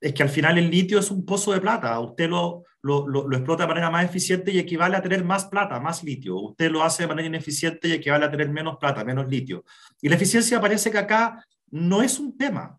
es 0.00 0.12
que 0.12 0.22
al 0.22 0.28
final 0.28 0.58
el 0.58 0.70
litio 0.70 0.98
es 0.98 1.10
un 1.10 1.24
pozo 1.24 1.52
de 1.52 1.60
plata. 1.60 1.98
Usted 1.98 2.28
lo, 2.28 2.62
lo, 2.82 3.08
lo, 3.08 3.36
explota 3.36 3.64
de 3.64 3.68
manera 3.68 3.90
más 3.90 4.04
eficiente 4.04 4.52
y 4.52 4.58
equivale 4.58 4.96
a 4.96 5.02
tener 5.02 5.24
más 5.24 5.46
plata, 5.46 5.80
más 5.80 6.04
litio. 6.04 6.36
Usted 6.36 6.70
lo 6.70 6.84
hace 6.84 7.04
de 7.04 7.08
manera 7.08 7.26
ineficiente 7.26 7.88
y 7.88 7.92
equivale 7.92 8.26
a 8.26 8.30
tener 8.30 8.50
menos 8.50 8.76
plata, 8.76 9.04
menos 9.04 9.28
litio. 9.28 9.64
Y 10.02 10.08
la 10.08 10.16
eficiencia 10.16 10.60
parece 10.60 10.90
que 10.90 10.98
acá 10.98 11.44
no 11.70 12.02
es 12.02 12.20
un 12.20 12.36
tema. 12.36 12.78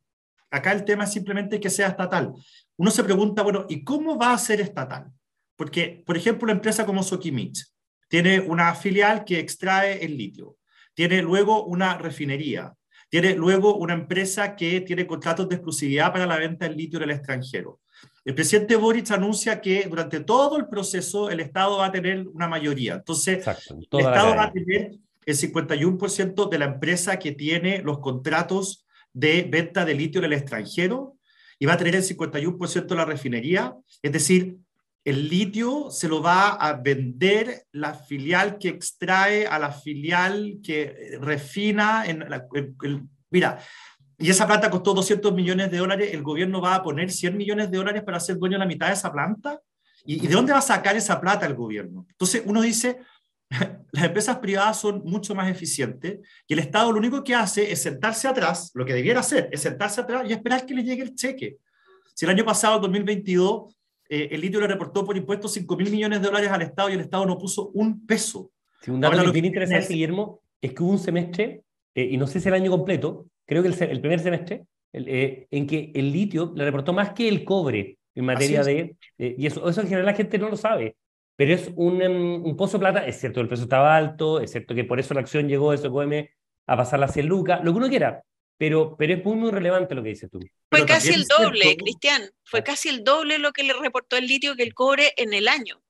Acá 0.52 0.72
el 0.72 0.86
tema 0.86 1.04
es 1.04 1.12
simplemente 1.12 1.60
que 1.60 1.70
sea 1.70 1.88
estatal. 1.88 2.34
Uno 2.78 2.92
se 2.92 3.04
pregunta, 3.04 3.42
bueno, 3.44 3.66
¿y 3.70 3.84
cómo 3.84 4.18
va 4.18 4.34
a 4.34 4.38
ser 4.38 4.62
estatal? 4.62 5.12
Porque, 5.56 6.04
por 6.06 6.18
ejemplo, 6.18 6.46
una 6.46 6.54
empresa 6.54 6.86
como 6.86 7.04
Sokimich 7.04 7.66
tiene 8.08 8.40
una 8.40 8.74
filial 8.76 9.24
que 9.24 9.40
extrae 9.40 10.04
el 10.04 10.18
litio, 10.18 10.58
tiene 10.94 11.22
luego 11.22 11.66
una 11.66 11.98
refinería, 11.98 12.74
tiene 13.10 13.36
luego 13.36 13.76
una 13.76 13.94
empresa 13.94 14.56
que 14.56 14.82
tiene 14.82 15.08
contratos 15.08 15.48
de 15.48 15.56
exclusividad 15.56 16.12
para 16.12 16.26
la 16.26 16.38
venta 16.38 16.68
del 16.68 16.78
litio 16.78 16.98
en 16.98 17.04
el 17.04 17.16
extranjero. 17.16 17.80
El 18.24 18.36
presidente 18.36 18.76
Boric 18.76 19.12
anuncia 19.12 19.62
que 19.62 19.86
durante 19.88 20.20
todo 20.20 20.58
el 20.58 20.68
proceso 20.68 21.30
el 21.30 21.40
Estado 21.40 21.78
va 21.78 21.86
a 21.86 21.92
tener 21.92 22.28
una 22.28 22.48
mayoría. 22.48 22.96
Entonces, 22.96 23.46
el 23.48 24.00
Estado 24.00 24.36
va 24.36 24.46
a 24.46 24.52
tener 24.52 24.92
el 25.26 25.36
51% 25.36 26.50
de 26.50 26.60
la 26.60 26.66
empresa 26.66 27.18
que 27.18 27.32
tiene 27.32 27.82
los 27.82 28.00
contratos 28.00 28.85
de 29.16 29.48
venta 29.50 29.86
de 29.86 29.96
litio 29.96 30.20
en 30.20 30.26
el 30.26 30.34
extranjero 30.34 31.18
y 31.58 31.66
va 31.66 31.74
a 31.74 31.78
tener 31.78 31.96
el 31.96 32.04
51% 32.04 32.86
de 32.86 32.96
la 32.96 33.06
refinería. 33.06 33.74
Es 34.04 34.12
decir, 34.12 34.58
el 35.06 35.30
litio 35.30 35.90
se 35.90 36.10
lo 36.10 36.22
va 36.22 36.50
a 36.50 36.74
vender 36.74 37.66
la 37.72 37.94
filial 37.94 38.58
que 38.58 38.70
extrae 38.70 39.48
a 39.48 39.58
la 39.58 39.72
filial 39.72 40.58
que 40.62 41.18
refina. 41.22 42.04
En 42.06 42.26
mira, 43.30 43.60
y 44.18 44.30
esa 44.30 44.48
planta 44.48 44.70
costó 44.70 44.94
200 44.94 45.34
millones 45.34 45.72
de 45.72 45.78
dólares, 45.78 46.10
el 46.12 46.22
gobierno 46.22 46.60
va 46.60 46.76
a 46.76 46.84
poner 46.84 47.10
100 47.10 47.38
millones 47.38 47.72
de 47.72 47.78
dólares 47.78 48.04
para 48.04 48.20
ser 48.20 48.38
dueño 48.38 48.56
de 48.56 48.60
la 48.60 48.66
mitad 48.66 48.88
de 48.88 48.94
esa 48.94 49.14
planta. 49.14 49.62
¿Y, 50.06 50.24
y 50.24 50.28
de 50.28 50.34
dónde 50.34 50.52
va 50.52 50.60
a 50.60 50.62
sacar 50.62 50.96
esa 50.98 51.22
plata 51.22 51.46
el 51.46 51.56
gobierno? 51.56 52.06
Entonces 52.10 52.44
uno 52.46 52.62
dice, 52.62 53.00
las 53.92 54.06
empresas 54.06 54.38
privadas 54.38 54.80
son 54.80 55.04
mucho 55.06 55.36
más 55.36 55.50
eficientes 55.50 56.20
y 56.48 56.54
el 56.54 56.60
Estado 56.60 56.92
lo 56.92 56.98
único 56.98 57.24
que 57.24 57.36
hace 57.36 57.72
es 57.72 57.82
sentarse 57.82 58.28
atrás, 58.28 58.72
lo 58.74 58.86
que 58.86 58.94
debiera 58.94 59.20
hacer 59.20 59.50
es 59.52 59.62
sentarse 59.62 60.02
atrás 60.02 60.24
y 60.28 60.34
esperar 60.34 60.66
que 60.66 60.74
le 60.74 60.84
llegue 60.84 61.04
el 61.04 61.16
cheque. 61.16 61.58
Si 62.14 62.26
el 62.26 62.32
año 62.32 62.46
pasado, 62.46 62.80
2022, 62.80 63.76
eh, 64.10 64.30
el 64.32 64.42
litio 64.42 64.60
le 64.60 64.68
reportó 64.68 65.06
por 65.06 65.18
impuestos 65.18 65.54
5 65.54 65.78
mil 65.78 65.92
millones 65.92 66.22
de 66.22 66.28
dólares 66.28 66.50
al 66.50 66.62
Estado 66.62 66.90
y 66.90 66.94
el 66.94 67.02
Estado 67.02 67.26
no 67.26 67.38
puso 67.38 67.70
un 67.70 68.06
peso. 68.06 68.52
un 68.88 69.02
dato 69.02 69.24
que 69.24 69.32
bien 69.32 69.46
interesante, 69.46 69.94
Guillermo, 69.94 70.42
es 70.62 70.74
que 70.74 70.84
hubo 70.84 70.92
un 70.92 71.00
semestre, 71.00 71.64
eh, 71.94 72.08
y 72.12 72.18
no 72.18 72.28
sé 72.28 72.40
si 72.40 72.48
el 72.48 72.54
año 72.54 72.72
completo, 72.72 73.28
creo 73.46 73.62
que 73.62 73.70
el, 73.70 74.02
primer 74.02 74.20
semestre, 74.20 74.66
eh, 74.94 75.48
en 75.52 75.68
que 75.68 75.92
el 75.94 76.12
litio 76.12 76.54
le 76.56 76.66
reportó 76.66 76.94
más 76.94 77.12
que 77.12 77.28
el 77.28 77.44
cobre 77.44 77.98
en 78.16 78.26
materia 78.26 78.64
de... 78.64 78.96
y 79.18 79.46
eso, 79.46 79.70
eso 79.70 79.82
en 79.82 79.88
general 79.88 80.06
la 80.06 80.14
gente 80.14 80.38
no 80.38 80.50
lo 80.50 80.56
sabe 80.56 80.96
pero 81.36 81.54
es 81.54 81.72
un, 81.76 82.02
em, 82.02 82.44
un 82.44 82.56
pozo 82.56 82.78
de 82.78 82.82
plata, 82.82 83.06
es 83.06 83.20
cierto 83.20 83.36
que 83.36 83.42
el 83.42 83.48
precio 83.48 83.66
estaba 83.66 83.96
alto, 83.96 84.40
es 84.40 84.52
cierto 84.52 84.74
que 84.74 84.84
por 84.84 85.00
eso 85.00 85.14
la 85.14 85.22
acción 85.22 85.48
llegó 85.48 85.72
de 85.72 85.78
SOCOM 85.78 86.12
a 86.68 86.78
pasar 86.78 87.04
a 87.04 87.08
100 87.08 87.26
lucas, 87.28 87.60
lo 87.64 87.72
que 87.72 87.78
uno 87.78 87.90
quiera, 87.90 88.24
pero, 88.58 88.96
pero 88.98 89.14
es 89.14 89.26
muy, 89.26 89.36
muy 89.36 89.52
relevante 89.52 89.96
lo 89.96 90.04
que 90.04 90.10
dices 90.10 90.30
tú. 90.32 90.40
Fue 90.70 90.86
casi 90.86 91.14
el 91.14 91.26
doble, 91.26 91.76
Cristian, 91.78 92.24
fue 92.44 92.64
casi 92.64 92.90
el 92.90 93.04
doble 93.04 93.38
lo 93.38 93.52
que 93.52 93.64
le 93.64 93.74
reportó 93.74 94.16
el 94.18 94.28
litio 94.28 94.56
que 94.56 94.64
el 94.64 94.74
cobre 94.74 95.14
en 95.18 95.34
el 95.34 95.48
año. 95.48 95.82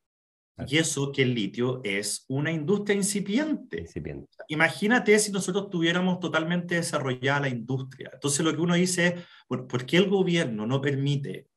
Y 0.68 0.78
eso 0.78 1.12
que 1.12 1.24
el 1.24 1.36
litio 1.36 1.82
es 1.84 2.24
una 2.30 2.52
industria 2.52 2.96
incipiente. 2.96 3.82
incipiente. 3.82 4.30
Imagínate 4.48 5.20
si 5.20 5.32
nosotros 5.32 5.70
tuviéramos 5.70 6.20
totalmente 6.22 6.76
desarrollada 6.76 7.42
la 7.42 7.50
industria. 7.50 8.10
Entonces 8.14 8.46
lo 8.46 8.56
que 8.56 8.62
uno 8.62 8.76
dice 8.76 9.08
es, 9.08 9.14
¿por 9.48 9.86
qué 9.86 9.98
el 9.98 10.10
gobierno 10.10 10.66
no 10.66 10.80
permite 10.80 11.48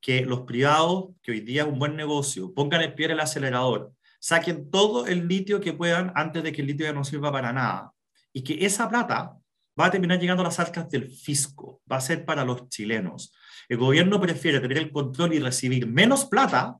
que 0.00 0.24
los 0.24 0.40
privados, 0.42 1.10
que 1.22 1.32
hoy 1.32 1.40
día 1.40 1.62
es 1.62 1.68
un 1.68 1.78
buen 1.78 1.96
negocio, 1.96 2.52
pongan 2.54 2.82
el 2.82 2.94
pie 2.94 3.06
el 3.06 3.20
acelerador, 3.20 3.92
saquen 4.20 4.70
todo 4.70 5.06
el 5.06 5.28
litio 5.28 5.60
que 5.60 5.72
puedan 5.72 6.12
antes 6.14 6.42
de 6.42 6.52
que 6.52 6.62
el 6.62 6.68
litio 6.68 6.86
ya 6.86 6.92
no 6.92 7.04
sirva 7.04 7.32
para 7.32 7.52
nada. 7.52 7.92
Y 8.32 8.42
que 8.42 8.64
esa 8.64 8.88
plata 8.88 9.36
va 9.78 9.86
a 9.86 9.90
terminar 9.90 10.18
llegando 10.18 10.42
a 10.42 10.46
las 10.46 10.58
arcas 10.58 10.88
del 10.88 11.10
fisco, 11.10 11.80
va 11.90 11.96
a 11.96 12.00
ser 12.00 12.24
para 12.24 12.44
los 12.44 12.68
chilenos. 12.68 13.32
El 13.68 13.78
gobierno 13.78 14.20
prefiere 14.20 14.60
tener 14.60 14.78
el 14.78 14.90
control 14.90 15.34
y 15.34 15.40
recibir 15.40 15.86
menos 15.86 16.24
plata 16.24 16.78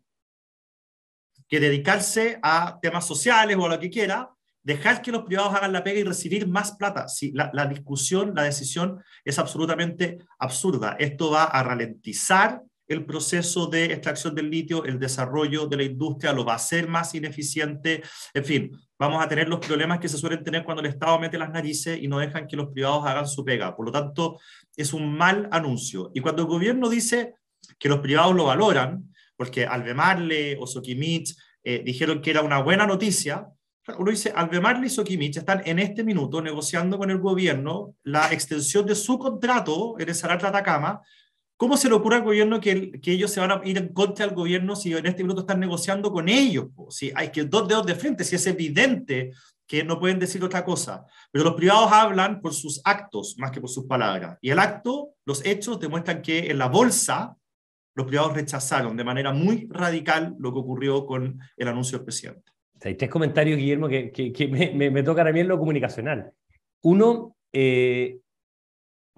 que 1.49 1.61
dedicarse 1.61 2.39
a 2.43 2.79
temas 2.81 3.07
sociales 3.07 3.57
o 3.57 3.67
a 3.67 3.69
lo 3.71 3.81
que 3.81 3.91
quiera, 3.91 4.31
dejar 4.63 5.01
que 5.01 5.13
los 5.13 5.23
privados 5.23 5.55
hagan 5.55 5.73
la 5.73 5.83
pega 5.83 6.01
y 6.01 6.05
recibir 6.05 6.47
más 6.47 6.73
plata. 6.73 7.09
Sí, 7.09 7.33
la 7.33 7.67
discusión, 7.67 8.35
la 8.35 8.43
decisión 8.43 9.03
es 9.25 9.39
absolutamente 9.39 10.19
absurda. 10.39 10.97
Esto 10.99 11.31
va 11.31 11.45
a 11.45 11.63
ralentizar 11.63 12.63
el 12.89 13.05
proceso 13.05 13.67
de 13.67 13.85
extracción 13.87 14.35
del 14.35 14.51
litio, 14.51 14.85
el 14.85 14.99
desarrollo 14.99 15.67
de 15.67 15.77
la 15.77 15.83
industria 15.83 16.33
lo 16.33 16.45
va 16.45 16.55
a 16.55 16.57
hacer 16.57 16.89
más 16.89 17.15
ineficiente, 17.15 18.03
en 18.33 18.45
fin, 18.45 18.71
vamos 18.99 19.23
a 19.23 19.29
tener 19.29 19.49
los 19.49 19.61
problemas 19.61 20.01
que 20.01 20.09
se 20.09 20.17
suelen 20.17 20.43
tener 20.43 20.65
cuando 20.65 20.81
el 20.81 20.89
Estado 20.89 21.19
mete 21.19 21.39
las 21.39 21.51
narices 21.51 22.03
y 22.03 22.09
no 22.09 22.19
dejan 22.19 22.47
que 22.47 22.57
los 22.57 22.69
privados 22.69 23.07
hagan 23.07 23.29
su 23.29 23.45
pega. 23.45 23.77
Por 23.77 23.87
lo 23.87 23.93
tanto, 23.93 24.41
es 24.75 24.93
un 24.93 25.17
mal 25.17 25.49
anuncio. 25.53 26.11
Y 26.15 26.21
cuando 26.21 26.43
el 26.43 26.49
gobierno 26.49 26.89
dice 26.89 27.35
que 27.79 27.89
los 27.89 28.01
privados 28.01 28.35
lo 28.35 28.45
valoran, 28.45 29.13
porque 29.37 29.67
Albemarle 29.67 30.57
o 30.59 30.67
Sokimich 30.67 31.37
eh, 31.63 31.83
dijeron 31.85 32.21
que 32.23 32.31
era 32.31 32.43
una 32.43 32.61
buena 32.61 32.87
noticia, 32.87 33.47
uno 33.97 34.11
dice, 34.11 34.33
Albemarle 34.35 34.87
y 34.87 34.91
Sokimich 34.91 35.37
están 35.37 35.63
en 35.65 35.79
este 35.79 36.05
minuto 36.05 36.43
negociando 36.43 36.99
con 36.99 37.11
el 37.11 37.19
gobierno 37.19 37.95
la 38.03 38.33
extensión 38.33 38.85
de 38.85 38.95
su 38.95 39.19
contrato 39.19 39.97
en 39.99 40.09
el 40.09 40.15
Salar 40.15 40.41
de 40.43 40.49
Atacama 40.49 41.01
¿Cómo 41.59 41.77
se 41.77 41.89
le 41.89 41.97
ocurre 41.97 42.17
al 42.17 42.23
gobierno 42.23 42.61
que, 42.61 42.93
que, 43.01 43.13
ellos 43.13 43.33
se 43.33 43.41
van 43.41 43.51
a 43.51 43.61
ir 43.65 43.77
en 43.77 43.89
contra 43.89 44.25
del 44.25 44.35
gobierno 44.35 44.77
si 44.77 44.95
en 44.95 45.05
este 45.05 45.25
minuto 45.25 45.41
están 45.41 45.59
negociando 45.59 46.13
con 46.13 46.29
ellos? 46.29 46.69
Si 46.89 47.11
hay 47.15 47.31
que 47.31 47.45
dos 47.45 47.67
dedos 47.67 47.85
de 47.85 47.97
frente, 47.97 48.23
si 48.23 48.37
es 48.37 48.47
evidente 48.47 49.33
que 49.67 49.83
no 49.83 49.99
pueden 49.99 50.21
decir 50.21 50.43
otra 50.43 50.65
cosa. 50.65 51.05
Pero 51.33 51.45
los 51.45 51.55
privados 51.55 51.91
hablan 51.93 52.41
por 52.41 52.55
sus 52.55 52.81
actos 52.85 53.37
más 53.39 53.51
que 53.51 53.61
por 53.61 53.69
sus 53.69 53.87
palabras. 53.87 54.39
Y 54.41 54.51
el 54.51 54.59
acto, 54.61 55.11
los 55.27 55.45
hechos 55.45 55.81
demuestran 55.81 56.23
que 56.23 56.51
en 56.51 56.59
la 56.59 56.69
bolsa 56.69 57.37
los 57.95 58.07
privados 58.07 58.35
rechazaron 58.35 58.97
de 58.97 59.03
manera 59.03 59.33
muy 59.33 59.67
radical 59.69 60.37
lo 60.39 60.53
que 60.53 60.61
ocurrió 60.61 61.05
con 61.05 61.41
el 61.57 61.69
anuncio 61.69 61.99
del 61.99 62.05
presidente. 62.05 62.53
Hay 62.83 62.95
tres 62.95 63.11
comentarios, 63.11 63.59
Guillermo, 63.59 63.89
que, 63.89 64.13
que, 64.13 64.49
me, 64.49 64.91
me, 64.91 65.03
tocan 65.03 65.27
a 65.27 65.33
mí 65.33 65.41
en 65.41 65.49
lo 65.49 65.59
comunicacional. 65.59 66.31
Uno, 66.83 67.37
eh, 67.53 68.21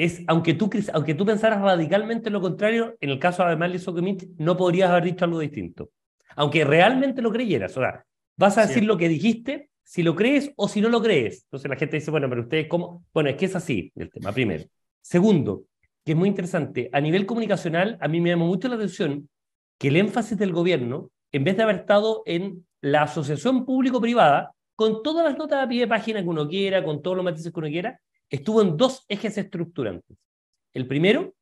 es, 0.04 0.22
aunque 0.26 0.54
tú, 0.54 0.70
aunque 0.92 1.14
tú 1.14 1.26
pensaras 1.26 1.60
radicalmente 1.60 2.30
lo 2.30 2.40
contrario, 2.40 2.96
en 3.00 3.10
el 3.10 3.18
caso 3.18 3.42
de 3.42 3.48
Además 3.48 3.82
Sokimich, 3.82 4.28
no 4.38 4.56
podrías 4.56 4.90
haber 4.90 5.04
dicho 5.04 5.24
algo 5.24 5.40
distinto. 5.40 5.90
Aunque 6.36 6.64
realmente 6.64 7.20
lo 7.20 7.30
creyeras. 7.30 7.76
O 7.76 7.80
sea, 7.80 8.04
vas 8.36 8.56
a 8.58 8.66
decir 8.66 8.84
lo 8.84 8.96
que 8.96 9.08
dijiste, 9.08 9.68
si 9.82 10.02
lo 10.02 10.14
crees 10.14 10.52
o 10.56 10.68
si 10.68 10.80
no 10.80 10.88
lo 10.88 11.02
crees. 11.02 11.42
Entonces 11.44 11.68
la 11.68 11.76
gente 11.76 11.96
dice, 11.96 12.10
bueno, 12.10 12.28
pero 12.28 12.42
ustedes, 12.42 12.66
¿cómo? 12.68 13.04
Bueno, 13.12 13.30
es 13.30 13.36
que 13.36 13.46
es 13.46 13.56
así 13.56 13.92
el 13.96 14.10
tema, 14.10 14.32
primero. 14.32 14.64
Segundo, 15.02 15.64
que 16.04 16.12
es 16.12 16.18
muy 16.18 16.28
interesante, 16.28 16.88
a 16.92 17.00
nivel 17.00 17.26
comunicacional, 17.26 17.98
a 18.00 18.08
mí 18.08 18.20
me 18.20 18.30
llamó 18.30 18.46
mucho 18.46 18.68
la 18.68 18.76
atención 18.76 19.28
que 19.78 19.88
el 19.88 19.96
énfasis 19.96 20.38
del 20.38 20.52
gobierno, 20.52 21.10
en 21.32 21.44
vez 21.44 21.56
de 21.56 21.62
haber 21.62 21.76
estado 21.76 22.22
en 22.26 22.66
la 22.80 23.02
asociación 23.02 23.66
público-privada, 23.66 24.52
con 24.76 25.02
todas 25.02 25.24
las 25.26 25.36
notas 25.36 25.62
a 25.62 25.68
pie 25.68 25.80
de 25.80 25.88
página 25.88 26.22
que 26.22 26.28
uno 26.28 26.48
quiera, 26.48 26.82
con 26.82 27.02
todos 27.02 27.16
los 27.16 27.24
matices 27.24 27.52
que 27.52 27.58
uno 27.58 27.68
quiera, 27.68 28.00
estuvo 28.30 28.62
en 28.62 28.76
dos 28.76 29.04
ejes 29.08 29.36
estructurantes. 29.36 30.16
El 30.72 30.86
primero, 30.86 31.34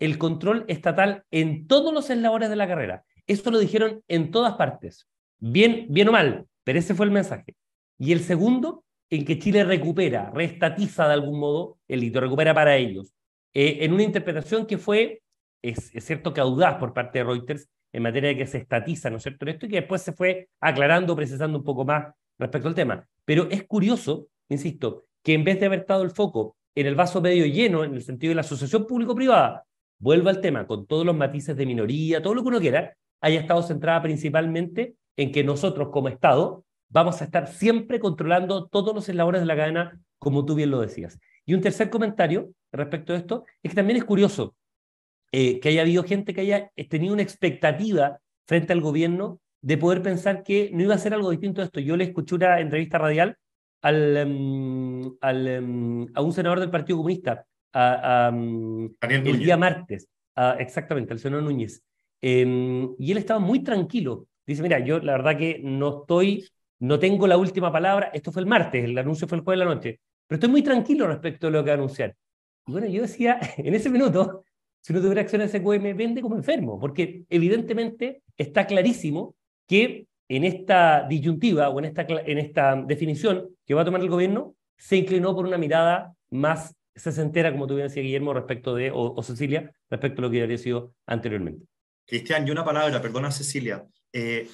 el 0.00 0.18
control 0.18 0.64
estatal 0.68 1.24
en 1.30 1.66
todos 1.66 1.94
los 1.94 2.10
eslabones 2.10 2.50
de 2.50 2.56
la 2.56 2.68
carrera. 2.68 3.04
Esto 3.26 3.50
lo 3.50 3.58
dijeron 3.58 4.02
en 4.08 4.30
todas 4.30 4.54
partes, 4.54 5.08
bien, 5.38 5.86
bien 5.88 6.08
o 6.08 6.12
mal, 6.12 6.46
pero 6.64 6.78
ese 6.78 6.94
fue 6.94 7.06
el 7.06 7.12
mensaje. 7.12 7.54
Y 7.98 8.12
el 8.12 8.20
segundo, 8.20 8.84
en 9.08 9.24
que 9.24 9.38
Chile 9.38 9.64
recupera, 9.64 10.30
reestatiza 10.30 11.06
de 11.06 11.14
algún 11.14 11.38
modo 11.38 11.78
el 11.88 12.02
hito, 12.02 12.20
recupera 12.20 12.52
para 12.52 12.76
ellos, 12.76 13.14
eh, 13.54 13.78
en 13.80 13.92
una 13.92 14.02
interpretación 14.02 14.66
que 14.66 14.78
fue, 14.78 15.22
es, 15.62 15.92
cierto 15.98 16.34
que 16.34 16.40
audaz 16.40 16.76
por 16.76 16.92
parte 16.92 17.20
de 17.20 17.24
Reuters, 17.24 17.68
en 17.92 18.02
materia 18.02 18.30
de 18.30 18.36
que 18.36 18.46
se 18.46 18.58
estatiza, 18.58 19.08
¿no 19.08 19.18
es 19.18 19.22
cierto?, 19.22 19.46
esto 19.46 19.66
y 19.66 19.68
que 19.68 19.76
después 19.76 20.02
se 20.02 20.12
fue 20.12 20.48
aclarando, 20.60 21.14
precisando 21.14 21.56
un 21.56 21.64
poco 21.64 21.84
más 21.84 22.12
respecto 22.38 22.68
al 22.68 22.74
tema. 22.74 23.06
Pero 23.24 23.48
es 23.48 23.62
curioso, 23.64 24.26
insisto, 24.48 25.04
que 25.24 25.34
en 25.34 25.42
vez 25.42 25.58
de 25.58 25.66
haber 25.66 25.80
estado 25.80 26.04
el 26.04 26.10
foco 26.10 26.56
en 26.76 26.86
el 26.86 26.94
vaso 26.94 27.20
medio 27.20 27.46
lleno, 27.46 27.82
en 27.82 27.94
el 27.94 28.02
sentido 28.02 28.30
de 28.30 28.34
la 28.36 28.42
asociación 28.42 28.86
público-privada, 28.86 29.64
vuelva 29.98 30.30
al 30.30 30.40
tema 30.40 30.66
con 30.66 30.86
todos 30.86 31.06
los 31.06 31.16
matices 31.16 31.56
de 31.56 31.66
minoría, 31.66 32.22
todo 32.22 32.34
lo 32.34 32.42
que 32.42 32.48
uno 32.48 32.60
quiera, 32.60 32.94
haya 33.20 33.40
estado 33.40 33.62
centrada 33.62 34.02
principalmente 34.02 34.96
en 35.16 35.32
que 35.32 35.42
nosotros 35.42 35.88
como 35.90 36.08
Estado 36.08 36.64
vamos 36.88 37.20
a 37.22 37.24
estar 37.24 37.48
siempre 37.48 37.98
controlando 37.98 38.66
todos 38.66 38.94
los 38.94 39.08
eslabones 39.08 39.40
de 39.40 39.46
la 39.46 39.56
cadena, 39.56 40.00
como 40.18 40.44
tú 40.44 40.54
bien 40.54 40.70
lo 40.70 40.80
decías. 40.80 41.18
Y 41.46 41.54
un 41.54 41.60
tercer 41.60 41.90
comentario 41.90 42.50
respecto 42.70 43.12
a 43.12 43.16
esto 43.16 43.44
es 43.62 43.70
que 43.70 43.76
también 43.76 43.96
es 43.96 44.04
curioso 44.04 44.54
eh, 45.32 45.58
que 45.60 45.70
haya 45.70 45.82
habido 45.82 46.04
gente 46.04 46.34
que 46.34 46.42
haya 46.42 46.70
tenido 46.88 47.14
una 47.14 47.22
expectativa 47.22 48.20
frente 48.46 48.72
al 48.72 48.80
gobierno 48.80 49.40
de 49.62 49.78
poder 49.78 50.02
pensar 50.02 50.42
que 50.42 50.70
no 50.72 50.82
iba 50.82 50.94
a 50.94 50.98
ser 50.98 51.14
algo 51.14 51.30
distinto 51.30 51.62
a 51.62 51.64
esto. 51.64 51.80
Yo 51.80 51.96
le 51.96 52.04
escuché 52.04 52.34
una 52.34 52.60
entrevista 52.60 52.98
radial 52.98 53.38
al, 53.84 54.16
em, 54.16 55.16
al, 55.20 55.46
em, 55.46 56.06
a 56.14 56.22
un 56.22 56.32
senador 56.32 56.58
del 56.58 56.70
Partido 56.70 56.96
Comunista 56.96 57.44
a, 57.74 58.30
em, 58.32 58.88
el 59.02 59.38
día 59.38 59.58
martes, 59.58 60.08
exactamente, 60.58 61.12
al 61.12 61.18
senador 61.18 61.44
Núñez. 61.44 61.82
y 62.22 63.12
él 63.12 63.18
estaba 63.18 63.38
muy 63.38 63.62
tranquilo. 63.62 64.26
Dice, 64.46 64.62
mira, 64.62 64.78
yo 64.78 64.98
la 65.00 65.12
verdad 65.12 65.36
que 65.36 65.60
no 65.62 66.00
estoy, 66.00 66.48
no 66.80 66.98
tengo 66.98 67.26
la 67.26 67.36
última 67.36 67.70
palabra. 67.70 68.10
Esto 68.14 68.32
fue 68.32 68.40
el 68.40 68.48
martes, 68.48 68.84
el 68.84 68.96
anuncio 68.96 69.28
fue 69.28 69.36
el 69.36 69.44
jueves 69.44 69.60
de 69.60 69.64
la 69.66 69.74
noche. 69.74 70.00
Pero 70.26 70.36
estoy 70.36 70.48
muy 70.48 70.62
tranquilo 70.62 71.06
respecto 71.06 71.48
a 71.48 71.50
lo 71.50 71.62
que 71.62 71.70
va 71.70 71.74
a 71.74 71.76
anunciar. 71.76 72.16
Y 72.66 72.72
bueno, 72.72 72.86
yo 72.86 73.02
decía, 73.02 73.38
en 73.58 73.74
ese 73.74 73.90
minuto, 73.90 74.44
si 74.80 74.94
no 74.94 75.02
tuviera 75.02 75.20
acciones 75.20 75.52
SQM, 75.52 75.94
vende 75.94 76.22
como 76.22 76.36
enfermo, 76.36 76.80
porque 76.80 77.24
evidentemente 77.28 78.22
está 78.38 78.66
clarísimo 78.66 79.34
que 79.68 80.06
en 80.28 80.44
esta 80.44 81.06
disyuntiva 81.08 81.68
o 81.68 81.78
en 81.78 81.84
esta, 81.86 82.02
en 82.02 82.38
esta 82.38 82.76
definición 82.76 83.48
que 83.66 83.74
va 83.74 83.82
a 83.82 83.84
tomar 83.84 84.00
el 84.00 84.08
gobierno, 84.08 84.54
se 84.76 84.96
inclinó 84.96 85.34
por 85.34 85.46
una 85.46 85.58
mirada 85.58 86.14
más 86.30 86.74
sesentera, 86.94 87.52
como 87.52 87.66
tú 87.66 87.74
bien 87.74 87.88
decías, 87.88 88.04
Guillermo, 88.04 88.34
respecto 88.34 88.74
de, 88.74 88.90
o, 88.94 89.22
Cecilia, 89.22 89.72
respecto 89.90 90.20
a 90.20 90.22
lo 90.22 90.30
que 90.30 90.42
había 90.42 90.58
sido 90.58 90.94
anteriormente. 91.06 91.66
Cristian, 92.06 92.46
y 92.46 92.50
una 92.50 92.64
palabra, 92.64 93.00
perdona 93.00 93.30
Cecilia. 93.30 93.84
Eh, 94.12 94.48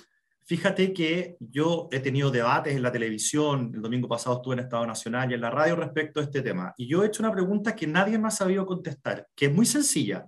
fíjate 0.45 0.93
que 0.93 1.37
yo 1.41 1.89
he 1.91 2.01
tenido 2.01 2.31
debates 2.31 2.75
en 2.75 2.83
la 2.83 2.93
televisión, 2.93 3.73
el 3.75 3.83
domingo 3.83 4.09
pasado 4.09 4.37
estuve 4.37 4.55
en 4.55 4.61
Estado 4.61 4.87
Nacional 4.87 5.31
y 5.31 5.35
en 5.35 5.41
la 5.41 5.51
radio 5.51 5.77
respecto 5.77 6.21
a 6.21 6.23
este 6.23 6.43
tema, 6.43 6.73
y 6.77 6.89
yo 6.89 7.03
he 7.03 7.09
hecho 7.09 7.23
una 7.23 7.33
pregunta 7.33 7.75
que 7.77 7.87
nadie 7.87 8.19
me 8.19 8.29
ha 8.29 8.33
sabido 8.33 8.65
contestar, 8.67 9.27
que 9.35 9.47
es 9.47 9.55
muy 9.55 9.67
sencilla. 9.67 10.27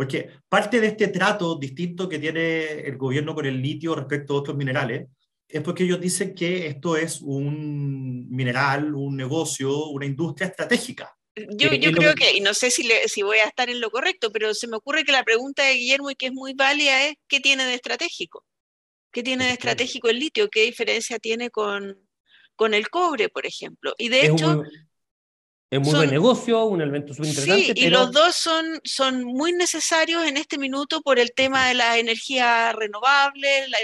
Porque 0.00 0.30
parte 0.48 0.80
de 0.80 0.86
este 0.86 1.08
trato 1.08 1.56
distinto 1.56 2.08
que 2.08 2.18
tiene 2.18 2.86
el 2.86 2.96
gobierno 2.96 3.34
con 3.34 3.44
el 3.44 3.60
litio 3.60 3.94
respecto 3.94 4.32
a 4.32 4.38
otros 4.38 4.56
minerales 4.56 5.08
es 5.46 5.60
porque 5.60 5.84
ellos 5.84 6.00
dicen 6.00 6.34
que 6.34 6.68
esto 6.68 6.96
es 6.96 7.20
un 7.20 8.26
mineral, 8.30 8.94
un 8.94 9.14
negocio, 9.14 9.88
una 9.88 10.06
industria 10.06 10.48
estratégica. 10.48 11.14
Yo, 11.36 11.74
yo 11.74 11.92
creo 11.92 12.14
que, 12.14 12.34
y 12.34 12.40
no 12.40 12.54
sé 12.54 12.70
si, 12.70 12.88
si 13.08 13.20
voy 13.20 13.40
a 13.40 13.44
estar 13.44 13.68
en 13.68 13.78
lo 13.78 13.90
correcto, 13.90 14.32
pero 14.32 14.54
se 14.54 14.68
me 14.68 14.78
ocurre 14.78 15.04
que 15.04 15.12
la 15.12 15.22
pregunta 15.22 15.64
de 15.66 15.74
Guillermo 15.74 16.10
y 16.10 16.14
que 16.14 16.28
es 16.28 16.32
muy 16.32 16.54
válida 16.54 17.06
es, 17.06 17.16
¿qué 17.28 17.40
tiene 17.40 17.66
de 17.66 17.74
estratégico? 17.74 18.46
¿Qué 19.12 19.22
tiene 19.22 19.48
de 19.48 19.52
estratégico 19.52 20.08
el 20.08 20.18
litio? 20.18 20.48
¿Qué 20.48 20.62
diferencia 20.62 21.18
tiene 21.18 21.50
con, 21.50 22.08
con 22.56 22.72
el 22.72 22.88
cobre, 22.88 23.28
por 23.28 23.44
ejemplo? 23.44 23.94
Y 23.98 24.08
de 24.08 24.28
hecho, 24.28 24.62
es 25.70 25.80
muy 25.80 25.94
buen 25.94 26.10
negocio, 26.10 26.64
un 26.64 26.80
elemento 26.82 27.14
súper 27.14 27.30
interesante. 27.30 27.72
Sí, 27.74 27.86
y 27.86 27.90
los 27.90 28.10
dos 28.10 28.34
son, 28.34 28.80
son 28.82 29.22
muy 29.24 29.52
necesarios 29.52 30.24
en 30.26 30.36
este 30.36 30.58
minuto 30.58 31.00
por 31.00 31.20
el 31.20 31.32
tema 31.32 31.68
de 31.68 31.74
la 31.74 31.96
energía 31.98 32.72
renovable, 32.72 33.68
la, 33.68 33.78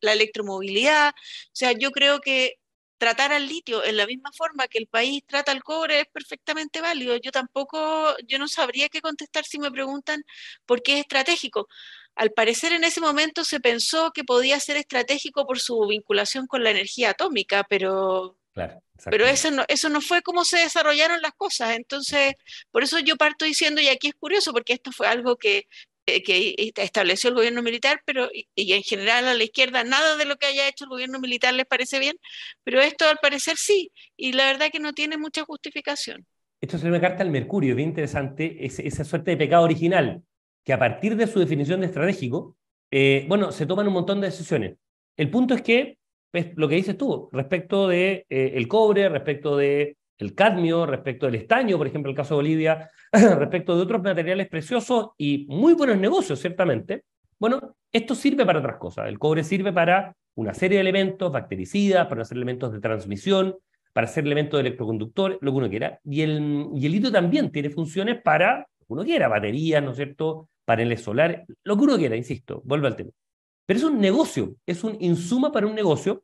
la 0.00 0.12
electromovilidad. 0.12 1.10
O 1.10 1.50
sea, 1.52 1.70
yo 1.72 1.92
creo 1.92 2.20
que 2.20 2.56
tratar 2.98 3.32
al 3.32 3.46
litio 3.46 3.82
en 3.84 3.96
la 3.96 4.06
misma 4.06 4.30
forma 4.32 4.68
que 4.68 4.78
el 4.78 4.86
país 4.88 5.22
trata 5.26 5.52
al 5.52 5.62
cobre 5.62 6.00
es 6.00 6.06
perfectamente 6.12 6.80
válido. 6.80 7.16
Yo 7.16 7.30
tampoco, 7.32 8.14
yo 8.26 8.38
no 8.38 8.46
sabría 8.46 8.88
qué 8.88 9.00
contestar 9.00 9.44
si 9.44 9.58
me 9.58 9.70
preguntan 9.70 10.22
por 10.66 10.82
qué 10.82 10.94
es 10.94 11.00
estratégico. 11.00 11.68
Al 12.14 12.32
parecer 12.32 12.72
en 12.72 12.84
ese 12.84 13.00
momento 13.00 13.44
se 13.44 13.60
pensó 13.60 14.10
que 14.12 14.24
podía 14.24 14.60
ser 14.60 14.76
estratégico 14.76 15.46
por 15.46 15.60
su 15.60 15.80
vinculación 15.86 16.46
con 16.46 16.62
la 16.62 16.70
energía 16.70 17.10
atómica, 17.10 17.64
pero 17.70 18.36
pero 18.52 19.26
eso 19.26 19.50
no, 19.50 19.64
eso 19.68 19.88
no 19.88 20.00
fue 20.00 20.22
como 20.22 20.44
se 20.44 20.58
desarrollaron 20.58 21.22
las 21.22 21.32
cosas. 21.32 21.76
Entonces, 21.76 22.34
por 22.70 22.82
eso 22.82 22.98
yo 22.98 23.16
parto 23.16 23.44
diciendo, 23.44 23.80
y 23.80 23.88
aquí 23.88 24.08
es 24.08 24.14
curioso, 24.14 24.52
porque 24.52 24.74
esto 24.74 24.92
fue 24.92 25.06
algo 25.06 25.36
que, 25.36 25.66
eh, 26.06 26.22
que 26.22 26.72
estableció 26.76 27.28
el 27.28 27.36
gobierno 27.36 27.62
militar, 27.62 28.02
pero 28.04 28.28
y, 28.32 28.72
en 28.72 28.82
general 28.82 29.28
a 29.28 29.34
la 29.34 29.44
izquierda 29.44 29.84
nada 29.84 30.16
de 30.16 30.24
lo 30.24 30.36
que 30.36 30.46
haya 30.46 30.68
hecho 30.68 30.84
el 30.84 30.90
gobierno 30.90 31.20
militar 31.20 31.54
les 31.54 31.66
parece 31.66 31.98
bien, 31.98 32.16
pero 32.64 32.80
esto 32.80 33.08
al 33.08 33.18
parecer 33.18 33.56
sí, 33.56 33.92
y 34.16 34.32
la 34.32 34.46
verdad 34.46 34.70
que 34.72 34.80
no 34.80 34.92
tiene 34.92 35.18
mucha 35.18 35.44
justificación. 35.44 36.26
Esto 36.60 36.78
se 36.78 36.90
me 36.90 37.00
carta 37.00 37.22
al 37.22 37.30
Mercurio, 37.30 37.74
bien 37.74 37.90
interesante, 37.90 38.58
esa 38.66 39.04
suerte 39.04 39.30
de 39.30 39.36
pecado 39.36 39.64
original, 39.64 40.22
que 40.64 40.72
a 40.72 40.78
partir 40.78 41.16
de 41.16 41.26
su 41.26 41.38
definición 41.38 41.80
de 41.80 41.86
estratégico, 41.86 42.56
eh, 42.90 43.24
bueno, 43.28 43.52
se 43.52 43.64
toman 43.64 43.86
un 43.86 43.94
montón 43.94 44.20
de 44.20 44.26
decisiones. 44.26 44.76
El 45.16 45.30
punto 45.30 45.54
es 45.54 45.62
que 45.62 45.99
es 46.32 46.56
lo 46.56 46.68
que 46.68 46.76
dices 46.76 46.96
tú, 46.96 47.28
respecto 47.32 47.88
de 47.88 48.26
eh, 48.28 48.66
cobre, 48.68 49.08
respecto 49.08 49.56
de 49.56 49.96
el 50.18 50.34
cadmio, 50.34 50.86
respecto 50.86 51.26
del 51.26 51.36
estaño, 51.36 51.78
por 51.78 51.86
ejemplo, 51.86 52.10
el 52.10 52.16
caso 52.16 52.34
de 52.34 52.36
Bolivia, 52.36 52.90
respecto 53.12 53.74
de 53.74 53.82
otros 53.82 54.02
materiales 54.02 54.48
preciosos 54.48 55.10
y 55.16 55.46
muy 55.48 55.74
buenos 55.74 55.98
negocios, 55.98 56.38
ciertamente. 56.38 57.04
Bueno, 57.38 57.74
esto 57.90 58.14
sirve 58.14 58.44
para 58.44 58.58
otras 58.58 58.76
cosas. 58.76 59.08
El 59.08 59.18
cobre 59.18 59.42
sirve 59.42 59.72
para 59.72 60.14
una 60.34 60.54
serie 60.54 60.76
de 60.76 60.82
elementos, 60.82 61.32
bactericidas, 61.32 62.06
para 62.06 62.22
hacer 62.22 62.36
elementos 62.36 62.72
de 62.72 62.80
transmisión, 62.80 63.56
para 63.92 64.06
hacer 64.06 64.24
elementos 64.24 64.58
de 64.58 64.68
electroconductores, 64.68 65.38
lo 65.40 65.50
que 65.50 65.56
uno 65.56 65.70
quiera. 65.70 65.98
Y 66.04 66.20
el, 66.20 66.68
y 66.74 66.86
el 66.86 66.92
litio 66.92 67.10
también 67.10 67.50
tiene 67.50 67.70
funciones 67.70 68.20
para 68.22 68.58
lo 68.58 68.86
que 68.86 68.92
uno 68.92 69.04
quiera, 69.04 69.28
baterías, 69.28 69.82
¿no 69.82 69.90
es 69.90 69.96
cierto? 69.96 70.48
Paneles 70.64 71.00
solares, 71.00 71.46
lo 71.64 71.76
que 71.76 71.84
uno 71.84 71.96
quiera, 71.96 72.14
insisto, 72.14 72.62
vuelvo 72.64 72.86
al 72.86 72.96
tema. 72.96 73.10
Pero 73.66 73.78
es 73.78 73.84
un 73.84 74.00
negocio, 74.00 74.56
es 74.66 74.84
un 74.84 74.96
insumo 75.00 75.50
para 75.50 75.66
un 75.66 75.74
negocio, 75.74 76.22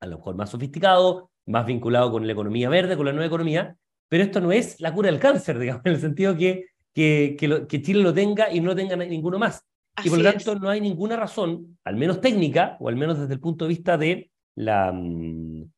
a 0.00 0.06
lo 0.06 0.18
mejor 0.18 0.36
más 0.36 0.50
sofisticado, 0.50 1.30
más 1.46 1.66
vinculado 1.66 2.10
con 2.10 2.26
la 2.26 2.32
economía 2.32 2.68
verde, 2.68 2.96
con 2.96 3.06
la 3.06 3.12
nueva 3.12 3.26
economía, 3.26 3.76
pero 4.08 4.24
esto 4.24 4.40
no 4.40 4.52
es 4.52 4.80
la 4.80 4.92
cura 4.92 5.10
del 5.10 5.20
cáncer, 5.20 5.58
digamos, 5.58 5.82
en 5.84 5.92
el 5.92 6.00
sentido 6.00 6.36
que, 6.36 6.66
que, 6.94 7.36
que, 7.68 7.82
Chile 7.82 8.02
lo 8.02 8.12
tenga 8.12 8.52
y 8.52 8.60
no 8.60 8.74
tenga 8.74 8.96
ninguno 8.96 9.38
más. 9.38 9.64
y 10.04 10.08
por 10.08 10.18
lo 10.18 10.30
tanto 10.30 10.54
no 10.56 10.68
hay 10.68 10.80
ninguna 10.80 11.16
razón, 11.16 11.78
al 11.84 11.96
menos 11.96 12.20
técnica, 12.20 12.76
o 12.80 12.88
al 12.88 12.96
menos 12.96 13.18
desde 13.18 13.34
el 13.34 13.40
punto 13.40 13.64
de 13.64 13.68
vista 13.68 13.96
de 13.96 14.30
la, 14.54 14.92
mm, 14.92 15.70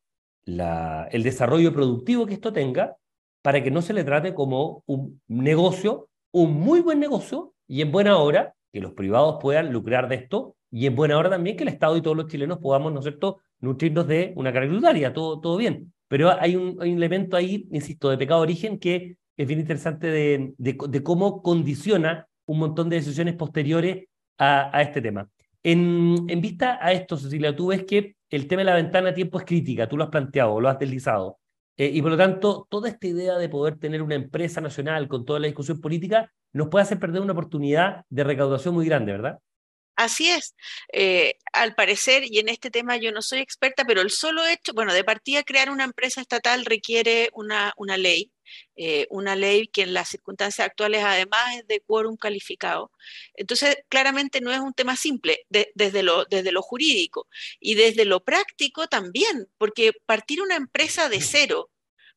la, 0.45 1.07
el 1.11 1.23
desarrollo 1.23 1.73
productivo 1.73 2.25
que 2.25 2.33
esto 2.33 2.51
tenga, 2.51 2.95
para 3.41 3.63
que 3.63 3.71
no 3.71 3.81
se 3.81 3.93
le 3.93 4.03
trate 4.03 4.33
como 4.33 4.83
un 4.85 5.21
negocio, 5.27 6.09
un 6.31 6.53
muy 6.53 6.79
buen 6.79 6.99
negocio, 6.99 7.53
y 7.67 7.81
en 7.81 7.91
buena 7.91 8.17
hora, 8.17 8.53
que 8.71 8.81
los 8.81 8.93
privados 8.93 9.37
puedan 9.41 9.71
lucrar 9.71 10.07
de 10.07 10.15
esto 10.15 10.55
y 10.71 10.87
es 10.87 10.95
buena 10.95 11.17
hora 11.17 11.29
también 11.29 11.57
que 11.57 11.63
el 11.63 11.69
Estado 11.69 11.97
y 11.97 12.01
todos 12.01 12.15
los 12.15 12.27
chilenos 12.27 12.59
podamos, 12.59 12.93
¿no 12.93 12.99
es 12.99 13.05
cierto?, 13.05 13.39
nutrirnos 13.61 14.07
de 14.07 14.33
una 14.35 14.51
carga 14.51 14.67
tributaria, 14.67 15.13
todo, 15.13 15.39
todo 15.39 15.57
bien. 15.57 15.93
Pero 16.07 16.31
hay 16.39 16.55
un, 16.55 16.81
elemento 16.81 17.37
ahí, 17.37 17.67
insisto, 17.71 18.09
de 18.09 18.17
pecado 18.17 18.41
de 18.41 18.43
origen 18.43 18.79
que 18.79 19.15
es 19.37 19.47
bien 19.47 19.59
interesante 19.59 20.07
de, 20.07 20.53
de, 20.57 21.03
cómo 21.03 21.41
condiciona 21.41 22.27
un 22.45 22.59
montón 22.59 22.89
de 22.89 22.97
decisiones 22.97 23.35
posteriores 23.35 24.07
a, 24.37 24.75
a 24.77 24.81
este 24.81 25.01
tema. 25.01 25.29
En, 25.63 26.25
en, 26.27 26.41
vista 26.41 26.79
a 26.81 26.91
esto, 26.91 27.15
Cecilia, 27.17 27.55
tú 27.55 27.67
ves 27.67 27.85
que 27.85 28.15
el 28.29 28.47
tema 28.47 28.61
de 28.61 28.65
la 28.65 28.75
ventana 28.75 29.09
a 29.09 29.13
tiempo 29.13 29.39
es 29.39 29.45
crítica, 29.45 29.87
tú 29.87 29.95
lo 29.97 30.03
has 30.03 30.09
planteado, 30.09 30.59
lo 30.59 30.67
has 30.67 30.79
deslizado. 30.79 31.39
Eh, 31.77 31.89
y 31.93 32.01
por 32.01 32.11
lo 32.11 32.17
tanto, 32.17 32.67
toda 32.69 32.89
esta 32.89 33.07
idea 33.07 33.37
de 33.37 33.49
poder 33.49 33.77
tener 33.77 34.01
una 34.01 34.15
empresa 34.15 34.61
nacional 34.61 35.07
con 35.07 35.25
toda 35.25 35.39
la 35.39 35.47
discusión 35.47 35.79
política 35.79 36.31
nos 36.53 36.67
puede 36.67 36.83
hacer 36.83 36.99
perder 36.99 37.21
una 37.21 37.33
oportunidad 37.33 38.05
de 38.09 38.23
recaudación 38.23 38.75
muy 38.75 38.85
grande, 38.85 39.13
¿verdad? 39.13 39.39
Así 39.95 40.29
es. 40.29 40.55
Eh, 40.93 41.35
al 41.53 41.75
parecer, 41.75 42.23
y 42.25 42.39
en 42.39 42.49
este 42.49 42.71
tema 42.71 42.97
yo 42.97 43.11
no 43.11 43.21
soy 43.21 43.39
experta, 43.39 43.85
pero 43.85 44.01
el 44.01 44.09
solo 44.09 44.45
hecho, 44.45 44.73
bueno, 44.73 44.93
de 44.93 45.03
partida 45.03 45.43
crear 45.43 45.69
una 45.69 45.83
empresa 45.83 46.21
estatal 46.21 46.65
requiere 46.65 47.29
una, 47.33 47.73
una 47.77 47.97
ley, 47.97 48.31
eh, 48.75 49.05
una 49.09 49.35
ley 49.35 49.67
que 49.67 49.83
en 49.83 49.93
las 49.93 50.09
circunstancias 50.09 50.65
actuales 50.65 51.03
además 51.03 51.57
es 51.57 51.67
de 51.67 51.81
quórum 51.81 52.17
calificado. 52.17 52.91
Entonces, 53.35 53.77
claramente 53.89 54.41
no 54.41 54.51
es 54.51 54.59
un 54.59 54.73
tema 54.73 54.95
simple 54.95 55.45
desde, 55.49 56.03
lo, 56.03 56.25
desde 56.25 56.51
lo 56.51 56.61
jurídico 56.61 57.27
y 57.59 57.75
desde 57.75 58.05
lo 58.05 58.23
práctico 58.23 58.87
también, 58.87 59.49
porque 59.57 59.91
partir 60.05 60.41
una 60.41 60.55
empresa 60.55 61.09
de 61.09 61.21
cero 61.21 61.69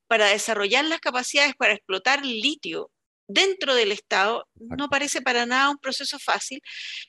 para 0.06 0.28
desarrollar 0.28 0.84
las 0.84 1.00
capacidades 1.00 1.54
para 1.56 1.74
explotar 1.74 2.24
litio 2.24 2.90
dentro 3.26 3.74
del 3.74 3.92
Estado 3.92 4.48
no 4.54 4.88
parece 4.88 5.22
para 5.22 5.46
nada 5.46 5.70
un 5.70 5.78
proceso 5.78 6.18
fácil. 6.18 6.62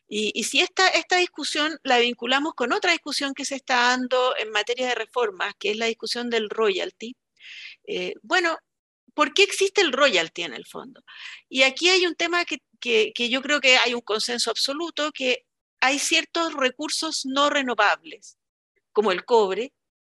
Y, 0.08 0.44
si 0.44 0.62
esta, 0.62 0.88
esta 0.90 1.18
discusión 1.18 1.78
la 1.84 2.00
vinculamos 2.00 2.54
con 2.54 2.74
otra 2.74 2.92
discusión 2.92 3.34
que 3.34 3.46
se 3.46 3.56
está 3.56 3.76
dando 3.90 4.36
en 4.38 4.52
materia 4.52 4.88
de 4.88 4.96
reformas, 4.96 5.54
que 5.60 5.72
es 5.72 5.78
la 5.78 5.88
discusión 5.88 6.30
del 6.30 6.50
royalty, 6.50 7.16
eh, 7.88 8.14
bueno, 8.22 8.58
¿por 9.14 9.34
qué 9.34 9.44
existe 9.44 9.82
el 9.82 9.92
royalty 9.92 10.44
en 10.44 10.54
el 10.54 10.66
fondo? 10.66 11.04
Y 11.50 11.64
aquí 11.64 11.90
hay 11.90 12.06
un 12.06 12.16
tema 12.16 12.46
que, 12.46 12.60
que 12.80 13.30
yo 13.30 13.42
creo 13.42 13.60
que 13.62 13.78
hay 13.78 13.94
un 13.94 14.02
consenso 14.02 14.52
absoluto, 14.52 15.12
que 15.12 15.46
hay 15.80 16.00
ciertos 16.00 16.54
recursos 16.54 17.26
no 17.26 17.50
renovables, 17.50 18.38
como 18.92 19.12
el 19.12 19.26
cobre 19.26 19.74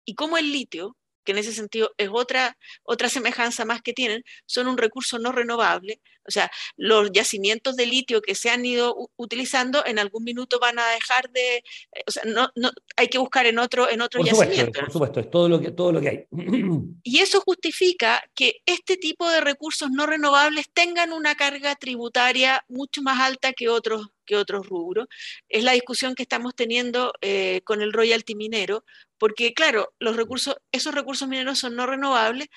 y 0.06 0.16
como 0.16 0.38
el 0.38 0.52
litio, 0.52 0.98
que 1.26 1.34
en 1.34 1.40
ese 1.40 1.52
sentido 1.52 1.92
es 1.98 2.10
otra, 2.12 2.58
otra 2.84 3.10
semejanza 3.10 3.66
más 3.66 3.82
que 3.82 3.94
tienen, 3.94 4.24
son 4.46 4.68
un 4.68 4.78
recurso 4.78 5.20
no 5.20 5.32
renovable. 5.32 6.00
O 6.28 6.32
sea, 6.32 6.50
los 6.76 7.12
yacimientos 7.12 7.76
de 7.76 7.86
litio 7.86 8.22
que 8.22 8.34
se 8.34 8.50
han 8.50 8.66
ido 8.66 8.96
utilizando 9.16 9.86
en 9.86 10.00
algún 10.00 10.24
minuto 10.24 10.60
van 10.60 10.80
a 10.80 10.88
dejar 10.90 11.30
de, 11.30 11.58
eh, 11.58 12.04
o 12.08 12.12
sea, 12.12 12.24
no, 12.26 12.50
no, 12.56 12.72
hay 12.96 13.10
que 13.10 13.20
buscar 13.20 13.46
en 13.46 13.60
otro, 13.60 13.90
en 13.90 14.02
otro 14.02 14.22
por 14.22 14.30
yacimiento. 14.30 14.80
por 14.80 14.92
supuesto, 14.92 15.20
es 15.20 15.30
todo 15.30 15.50
lo, 15.50 15.62
que, 15.62 15.72
todo 15.72 15.92
lo 15.92 16.02
que 16.02 16.10
hay. 16.10 16.26
Y 17.04 17.20
eso 17.20 17.40
justifica 17.42 18.24
que 18.34 18.62
este 18.66 18.98
tipo 18.98 19.30
de 19.30 19.42
recursos 19.42 19.92
no 19.92 20.08
renovables 20.08 20.70
tengan 20.74 21.14
una 21.14 21.36
carga 21.36 21.76
tributaria 21.76 22.64
mucho 22.68 23.02
más 23.04 23.20
alta 23.20 23.54
que 23.54 23.70
otros 23.70 24.08
que 24.26 24.36
otros 24.36 24.68
rubros. 24.68 25.08
Es 25.48 25.64
la 25.64 25.74
discusión 25.74 26.16
que 26.16 26.24
estamos 26.24 26.56
teniendo 26.56 27.14
eh, 27.22 27.62
con 27.64 27.82
el 27.82 27.94
royalty 27.94 28.36
minero, 28.36 28.84
porque 29.18 29.54
claro, 29.54 29.94
los 30.00 30.16
recursos, 30.16 30.56
esos 30.72 30.94
recursos 30.94 31.28
mineros 31.28 31.60
son 31.60 31.76
no 31.76 31.86
renovables 31.86 32.48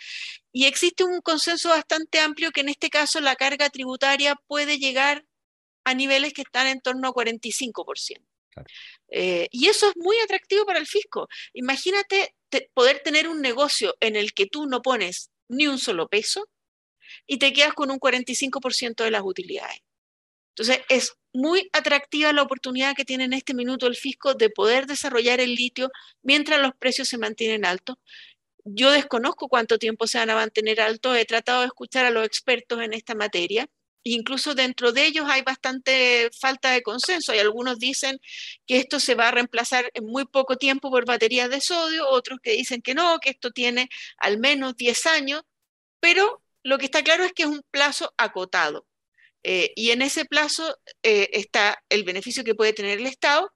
y 0.52 0.66
existe 0.66 1.04
un 1.04 1.20
consenso 1.20 1.70
bastante 1.70 2.20
amplio 2.20 2.50
que 2.50 2.60
en 2.60 2.68
este 2.68 2.90
caso 2.90 3.20
la 3.20 3.36
carga 3.36 3.70
tributaria 3.70 4.36
puede 4.46 4.78
llegar 4.78 5.24
a 5.84 5.94
niveles 5.94 6.32
que 6.32 6.42
están 6.42 6.66
en 6.66 6.80
torno 6.80 7.08
a 7.08 7.12
45%. 7.12 8.20
Eh, 9.10 9.48
y 9.50 9.68
eso 9.68 9.88
es 9.88 9.96
muy 9.96 10.18
atractivo 10.18 10.66
para 10.66 10.78
el 10.78 10.86
fisco. 10.86 11.28
Imagínate 11.52 12.34
poder 12.74 13.00
tener 13.00 13.28
un 13.28 13.40
negocio 13.40 13.94
en 14.00 14.16
el 14.16 14.32
que 14.32 14.46
tú 14.46 14.66
no 14.66 14.82
pones 14.82 15.30
ni 15.48 15.66
un 15.66 15.78
solo 15.78 16.08
peso 16.08 16.48
y 17.26 17.38
te 17.38 17.52
quedas 17.52 17.74
con 17.74 17.90
un 17.90 17.98
45% 17.98 19.04
de 19.04 19.10
las 19.10 19.22
utilidades. 19.24 19.80
Entonces, 20.58 20.84
es 20.88 21.14
muy 21.32 21.70
atractiva 21.72 22.32
la 22.32 22.42
oportunidad 22.42 22.96
que 22.96 23.04
tiene 23.04 23.24
en 23.24 23.32
este 23.32 23.54
minuto 23.54 23.86
el 23.86 23.94
fisco 23.94 24.34
de 24.34 24.50
poder 24.50 24.86
desarrollar 24.86 25.38
el 25.38 25.54
litio 25.54 25.90
mientras 26.22 26.60
los 26.60 26.72
precios 26.74 27.08
se 27.08 27.16
mantienen 27.16 27.64
altos. 27.64 27.96
Yo 28.64 28.90
desconozco 28.90 29.48
cuánto 29.48 29.78
tiempo 29.78 30.08
se 30.08 30.18
van 30.18 30.30
a 30.30 30.34
mantener 30.34 30.80
altos, 30.80 31.16
he 31.16 31.24
tratado 31.24 31.60
de 31.60 31.66
escuchar 31.66 32.06
a 32.06 32.10
los 32.10 32.26
expertos 32.26 32.80
en 32.80 32.92
esta 32.92 33.14
materia. 33.14 33.68
Incluso 34.02 34.54
dentro 34.56 34.90
de 34.90 35.06
ellos 35.06 35.26
hay 35.28 35.42
bastante 35.42 36.28
falta 36.40 36.72
de 36.72 36.82
consenso. 36.82 37.32
Hay 37.32 37.38
algunos 37.38 37.78
dicen 37.78 38.18
que 38.66 38.78
esto 38.78 38.98
se 38.98 39.14
va 39.14 39.28
a 39.28 39.30
reemplazar 39.32 39.90
en 39.94 40.06
muy 40.06 40.24
poco 40.24 40.56
tiempo 40.56 40.90
por 40.90 41.04
baterías 41.06 41.50
de 41.50 41.60
sodio, 41.60 42.08
otros 42.08 42.40
que 42.42 42.52
dicen 42.52 42.82
que 42.82 42.94
no, 42.94 43.18
que 43.20 43.30
esto 43.30 43.52
tiene 43.52 43.88
al 44.18 44.38
menos 44.38 44.76
10 44.76 45.06
años, 45.06 45.42
pero 46.00 46.42
lo 46.64 46.78
que 46.78 46.86
está 46.86 47.04
claro 47.04 47.24
es 47.24 47.32
que 47.32 47.44
es 47.44 47.48
un 47.48 47.62
plazo 47.70 48.12
acotado. 48.16 48.87
Eh, 49.42 49.72
y 49.76 49.90
en 49.90 50.02
ese 50.02 50.24
plazo 50.24 50.76
eh, 51.02 51.30
está 51.32 51.82
el 51.88 52.04
beneficio 52.04 52.44
que 52.44 52.54
puede 52.54 52.72
tener 52.72 52.98
el 52.98 53.06
Estado 53.06 53.52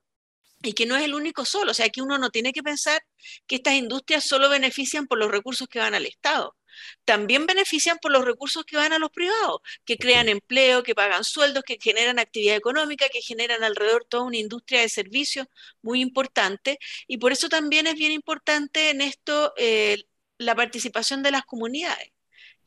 y 0.62 0.74
que 0.74 0.86
no 0.86 0.96
es 0.96 1.02
el 1.04 1.14
único 1.14 1.44
solo. 1.44 1.72
O 1.72 1.74
sea, 1.74 1.88
que 1.90 2.02
uno 2.02 2.18
no 2.18 2.30
tiene 2.30 2.52
que 2.52 2.62
pensar 2.62 3.04
que 3.46 3.56
estas 3.56 3.74
industrias 3.74 4.24
solo 4.24 4.48
benefician 4.48 5.06
por 5.06 5.18
los 5.18 5.30
recursos 5.30 5.68
que 5.68 5.78
van 5.78 5.94
al 5.94 6.06
Estado. 6.06 6.56
También 7.04 7.46
benefician 7.46 7.98
por 8.00 8.12
los 8.12 8.24
recursos 8.24 8.64
que 8.64 8.76
van 8.76 8.92
a 8.92 8.98
los 8.98 9.10
privados, 9.10 9.60
que 9.84 9.98
crean 9.98 10.28
empleo, 10.28 10.82
que 10.82 10.94
pagan 10.94 11.24
sueldos, 11.24 11.64
que 11.64 11.78
generan 11.80 12.18
actividad 12.18 12.56
económica, 12.56 13.08
que 13.08 13.20
generan 13.22 13.62
alrededor 13.64 14.06
toda 14.08 14.24
una 14.24 14.38
industria 14.38 14.80
de 14.80 14.88
servicios 14.88 15.46
muy 15.82 16.00
importante. 16.00 16.78
Y 17.06 17.18
por 17.18 17.32
eso 17.32 17.48
también 17.48 17.86
es 17.86 17.94
bien 17.94 18.12
importante 18.12 18.90
en 18.90 19.00
esto 19.02 19.52
eh, 19.56 20.04
la 20.38 20.54
participación 20.54 21.22
de 21.22 21.30
las 21.32 21.44
comunidades. 21.44 22.12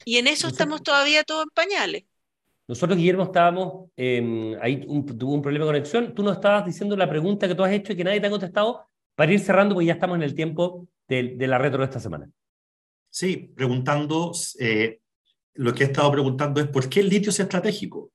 Y 0.05 0.17
en 0.17 0.27
eso 0.27 0.47
estamos 0.47 0.83
todavía 0.83 1.23
todos 1.23 1.43
en 1.43 1.49
pañales. 1.51 2.03
Nosotros, 2.67 2.97
Guillermo, 2.97 3.23
estábamos, 3.23 3.91
eh, 3.95 4.57
ahí 4.61 4.85
tuvo 5.17 5.33
un 5.33 5.41
problema 5.41 5.65
de 5.65 5.69
conexión. 5.69 6.15
Tú 6.15 6.23
nos 6.23 6.37
estabas 6.37 6.65
diciendo 6.65 6.97
la 6.97 7.09
pregunta 7.09 7.47
que 7.47 7.55
tú 7.55 7.63
has 7.63 7.71
hecho 7.71 7.93
y 7.93 7.95
que 7.95 8.03
nadie 8.03 8.19
te 8.19 8.27
ha 8.27 8.31
contestado 8.31 8.87
para 9.15 9.31
ir 9.31 9.39
cerrando, 9.39 9.75
porque 9.75 9.87
ya 9.87 9.93
estamos 9.93 10.15
en 10.17 10.23
el 10.23 10.33
tiempo 10.33 10.87
de, 11.07 11.35
la 11.47 11.57
retro 11.57 11.79
de 11.79 11.85
esta 11.85 11.99
semana. 11.99 12.29
Sí, 13.09 13.51
preguntando, 13.55 14.31
eh, 14.59 14.99
lo 15.53 15.73
que 15.73 15.83
he 15.83 15.87
estado 15.87 16.11
preguntando 16.11 16.59
es 16.59 16.67
por 16.67 16.89
qué 16.89 17.01
el 17.01 17.09
litio 17.09 17.29
es 17.29 17.39
estratégico. 17.39 18.11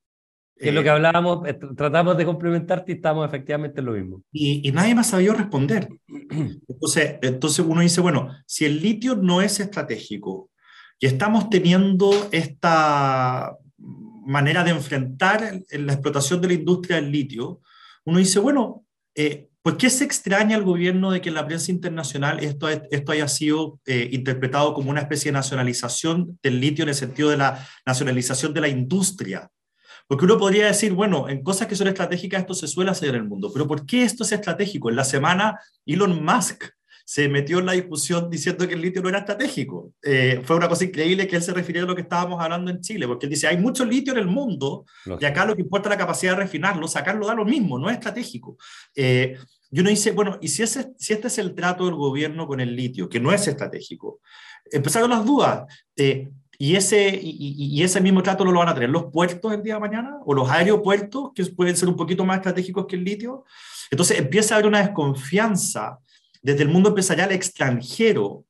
Que 0.57 0.69
es 0.69 0.75
lo 0.75 0.83
que 0.83 0.89
eh, 0.89 0.93
hablábamos, 0.93 1.49
eh, 1.49 1.59
tratamos 1.75 2.19
de 2.19 2.27
complementarte 2.27 2.93
y 2.93 2.97
estamos 2.97 3.27
efectivamente 3.27 3.81
en 3.81 3.87
lo 3.87 3.93
mismo. 3.93 4.23
Y, 4.31 4.69
y 4.69 4.73
nadie 4.73 4.95
me 4.95 5.01
ha 5.01 5.05
sabido 5.05 5.33
responder. 5.35 5.89
Entonces, 6.69 7.19
entonces 7.23 7.65
uno 7.67 7.81
dice, 7.81 8.01
bueno, 8.01 8.31
si 8.47 8.65
el 8.65 8.81
litio 8.81 9.17
no 9.17 9.41
es 9.43 9.61
estratégico 9.61 10.51
y 10.99 11.07
estamos 11.07 11.49
teniendo 11.51 12.11
esta 12.31 13.57
manera 14.25 14.65
de 14.65 14.71
enfrentar 14.71 15.63
la 15.71 15.93
explotación 15.93 16.41
de 16.41 16.49
la 16.49 16.55
industria 16.55 16.97
del 16.97 17.11
litio, 17.11 17.61
uno 18.05 18.19
dice, 18.19 18.39
bueno, 18.39 18.85
eh, 19.15 19.49
¿por 19.63 19.77
qué 19.77 19.91
se 19.91 20.05
extraña 20.05 20.57
al 20.57 20.65
gobierno 20.65 21.11
de 21.11 21.21
que 21.21 21.29
en 21.29 21.35
la 21.35 21.47
prensa 21.47 21.71
internacional 21.71 22.43
esto, 22.43 22.67
haya 23.13 23.29
sido 23.29 23.81
eh, 23.87 24.09
interpretado 24.13 24.75
como 24.75 24.91
una 24.91 25.01
especie 25.01 25.31
de 25.31 25.39
nacionalización 25.39 26.39
del 26.43 26.61
litio 26.61 26.83
en 26.83 26.91
el 26.91 26.95
sentido 26.95 27.31
de 27.31 27.37
la 27.37 27.67
nacionalización 27.87 28.55
de 28.55 28.61
la 28.61 28.69
industria? 28.69 29.51
Porque 30.07 30.25
uno 30.25 30.39
podría 30.39 30.67
decir, 30.67 30.93
bueno, 30.93 31.29
en 31.29 31.43
cosas 31.43 31.69
que 31.69 31.77
son 31.77 31.87
estratégicas 31.87 32.41
esto 32.41 32.55
se 32.55 32.67
suele 32.67 32.91
hacer 32.91 33.11
en 33.11 33.17
el 33.17 33.29
mundo, 33.29 33.51
pero 33.53 33.69
¿por 33.69 33.87
qué 33.87 34.03
esto 34.03 34.25
es 34.25 34.33
estratégico? 34.33 34.91
En 34.91 34.97
la 34.97 35.05
semana 35.05 35.61
Elon 35.87 36.25
Musk 36.25 36.65
se 37.11 37.29
metió 37.29 37.59
en 37.59 37.67
la 37.67 37.73
discusión 37.73 38.31
diciendo 38.31 38.69
que 38.69 38.75
el 38.75 38.83
litio 38.83 39.03
no 39.03 39.09
era 39.09 39.19
estratégico. 39.19 39.95
Eh, 40.01 40.43
fue 40.45 40.55
una 40.55 40.69
cosa 40.69 40.85
increíble 40.85 41.27
que 41.27 41.35
él 41.35 41.43
se 41.43 41.53
refirió 41.53 41.83
a 41.83 41.87
lo 41.87 41.97
que 41.97 42.03
estábamos 42.03 42.41
hablando 42.41 42.71
en 42.71 42.81
Chile, 42.81 43.09
porque 43.09 43.27
él 43.27 43.31
dice, 43.31 43.49
hay 43.49 43.57
mucho 43.57 43.85
litio 43.85 44.13
en 44.13 44.21
el 44.21 44.29
mundo 44.29 44.85
y 45.19 45.25
acá 45.25 45.45
lo 45.45 45.57
que 45.57 45.63
importa 45.63 45.89
es 45.89 45.95
la 45.97 45.99
capacidad 45.99 46.35
de 46.35 46.43
refinarlo, 46.43 46.87
sacarlo 46.87 47.27
da 47.27 47.35
lo 47.35 47.45
mismo, 47.45 47.81
no 47.81 47.91
es 47.91 47.95
estratégico. 47.95 48.59
Eh, 48.95 49.37
y 49.73 49.81
uno 49.81 49.91
dice, 49.91 50.13
bueno, 50.13 50.39
¿y 50.41 50.47
si, 50.47 50.63
este 50.63 50.93
es 51.01 51.39
el 51.39 51.53
trato 51.57 51.85
del 51.85 51.97
gobierno 51.97 52.47
con 52.47 52.61
el 52.61 52.77
litio, 52.77 53.09
que 53.09 53.19
no 53.19 53.33
es 53.33 53.45
estratégico? 53.49 54.21
Empezaron 54.71 55.11
las 55.11 55.25
dudas. 55.25 55.65
Y 55.97 56.77
ese, 56.77 57.19
y, 57.21 57.83
ese 57.83 58.01
mismo 58.01 58.23
trato 58.23 58.45
no 58.45 58.53
lo 58.53 58.61
van 58.61 58.69
a 58.69 58.75
tener 58.75 58.91
los 58.91 59.07
puertos 59.07 59.53
el 59.53 59.65
día 59.65 59.75
de 59.75 59.81
mañana 59.81 60.19
o 60.25 60.33
los 60.33 60.49
aeropuertos, 60.49 61.33
que 61.35 61.45
pueden 61.47 61.77
ser 61.77 61.89
un 61.89 61.97
poquito 61.97 62.25
más 62.25 62.37
estratégicos 62.37 62.87
que 62.87 62.95
el 62.95 63.03
litio. 63.03 63.47
Entonces 63.91 64.17
empieza 64.17 64.55
a 64.55 64.59
haber 64.59 64.69
una 64.69 64.79
desconfianza 64.79 65.99
desde 66.43 66.63
el 66.63 66.69
mundo 66.69 66.91
empresarial 66.91 67.33
extranjero, 67.33 68.45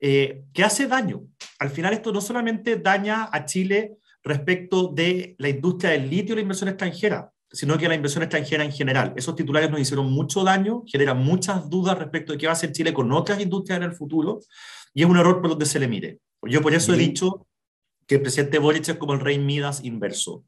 eh, 0.00 0.42
que 0.52 0.64
hace 0.64 0.86
daño. 0.86 1.22
Al 1.58 1.70
final 1.70 1.94
esto 1.94 2.12
no 2.12 2.20
solamente 2.20 2.76
daña 2.76 3.28
a 3.32 3.44
Chile 3.44 3.96
respecto 4.22 4.88
de 4.88 5.34
la 5.38 5.48
industria 5.48 5.90
del 5.90 6.10
litio 6.10 6.32
y 6.34 6.36
la 6.36 6.42
inversión 6.42 6.68
extranjera, 6.68 7.30
sino 7.50 7.78
que 7.78 7.88
la 7.88 7.94
inversión 7.94 8.22
extranjera 8.22 8.64
en 8.64 8.72
general. 8.72 9.12
Esos 9.16 9.36
titulares 9.36 9.70
nos 9.70 9.80
hicieron 9.80 10.10
mucho 10.10 10.42
daño, 10.42 10.82
generan 10.86 11.18
muchas 11.18 11.68
dudas 11.70 11.98
respecto 11.98 12.32
de 12.32 12.38
qué 12.38 12.46
va 12.46 12.52
a 12.52 12.54
hacer 12.54 12.72
Chile 12.72 12.92
con 12.92 13.12
otras 13.12 13.40
industrias 13.40 13.78
en 13.78 13.84
el 13.84 13.92
futuro, 13.92 14.40
y 14.92 15.02
es 15.02 15.08
un 15.08 15.16
error 15.16 15.40
por 15.40 15.50
donde 15.50 15.66
se 15.66 15.78
le 15.78 15.88
mire. 15.88 16.18
Yo 16.42 16.60
por 16.60 16.74
eso 16.74 16.92
he 16.92 16.98
dicho 16.98 17.46
que 18.06 18.16
el 18.16 18.22
presidente 18.22 18.58
Boric 18.58 18.88
es 18.88 18.96
como 18.96 19.14
el 19.14 19.20
rey 19.20 19.38
Midas 19.38 19.84
inverso. 19.84 20.44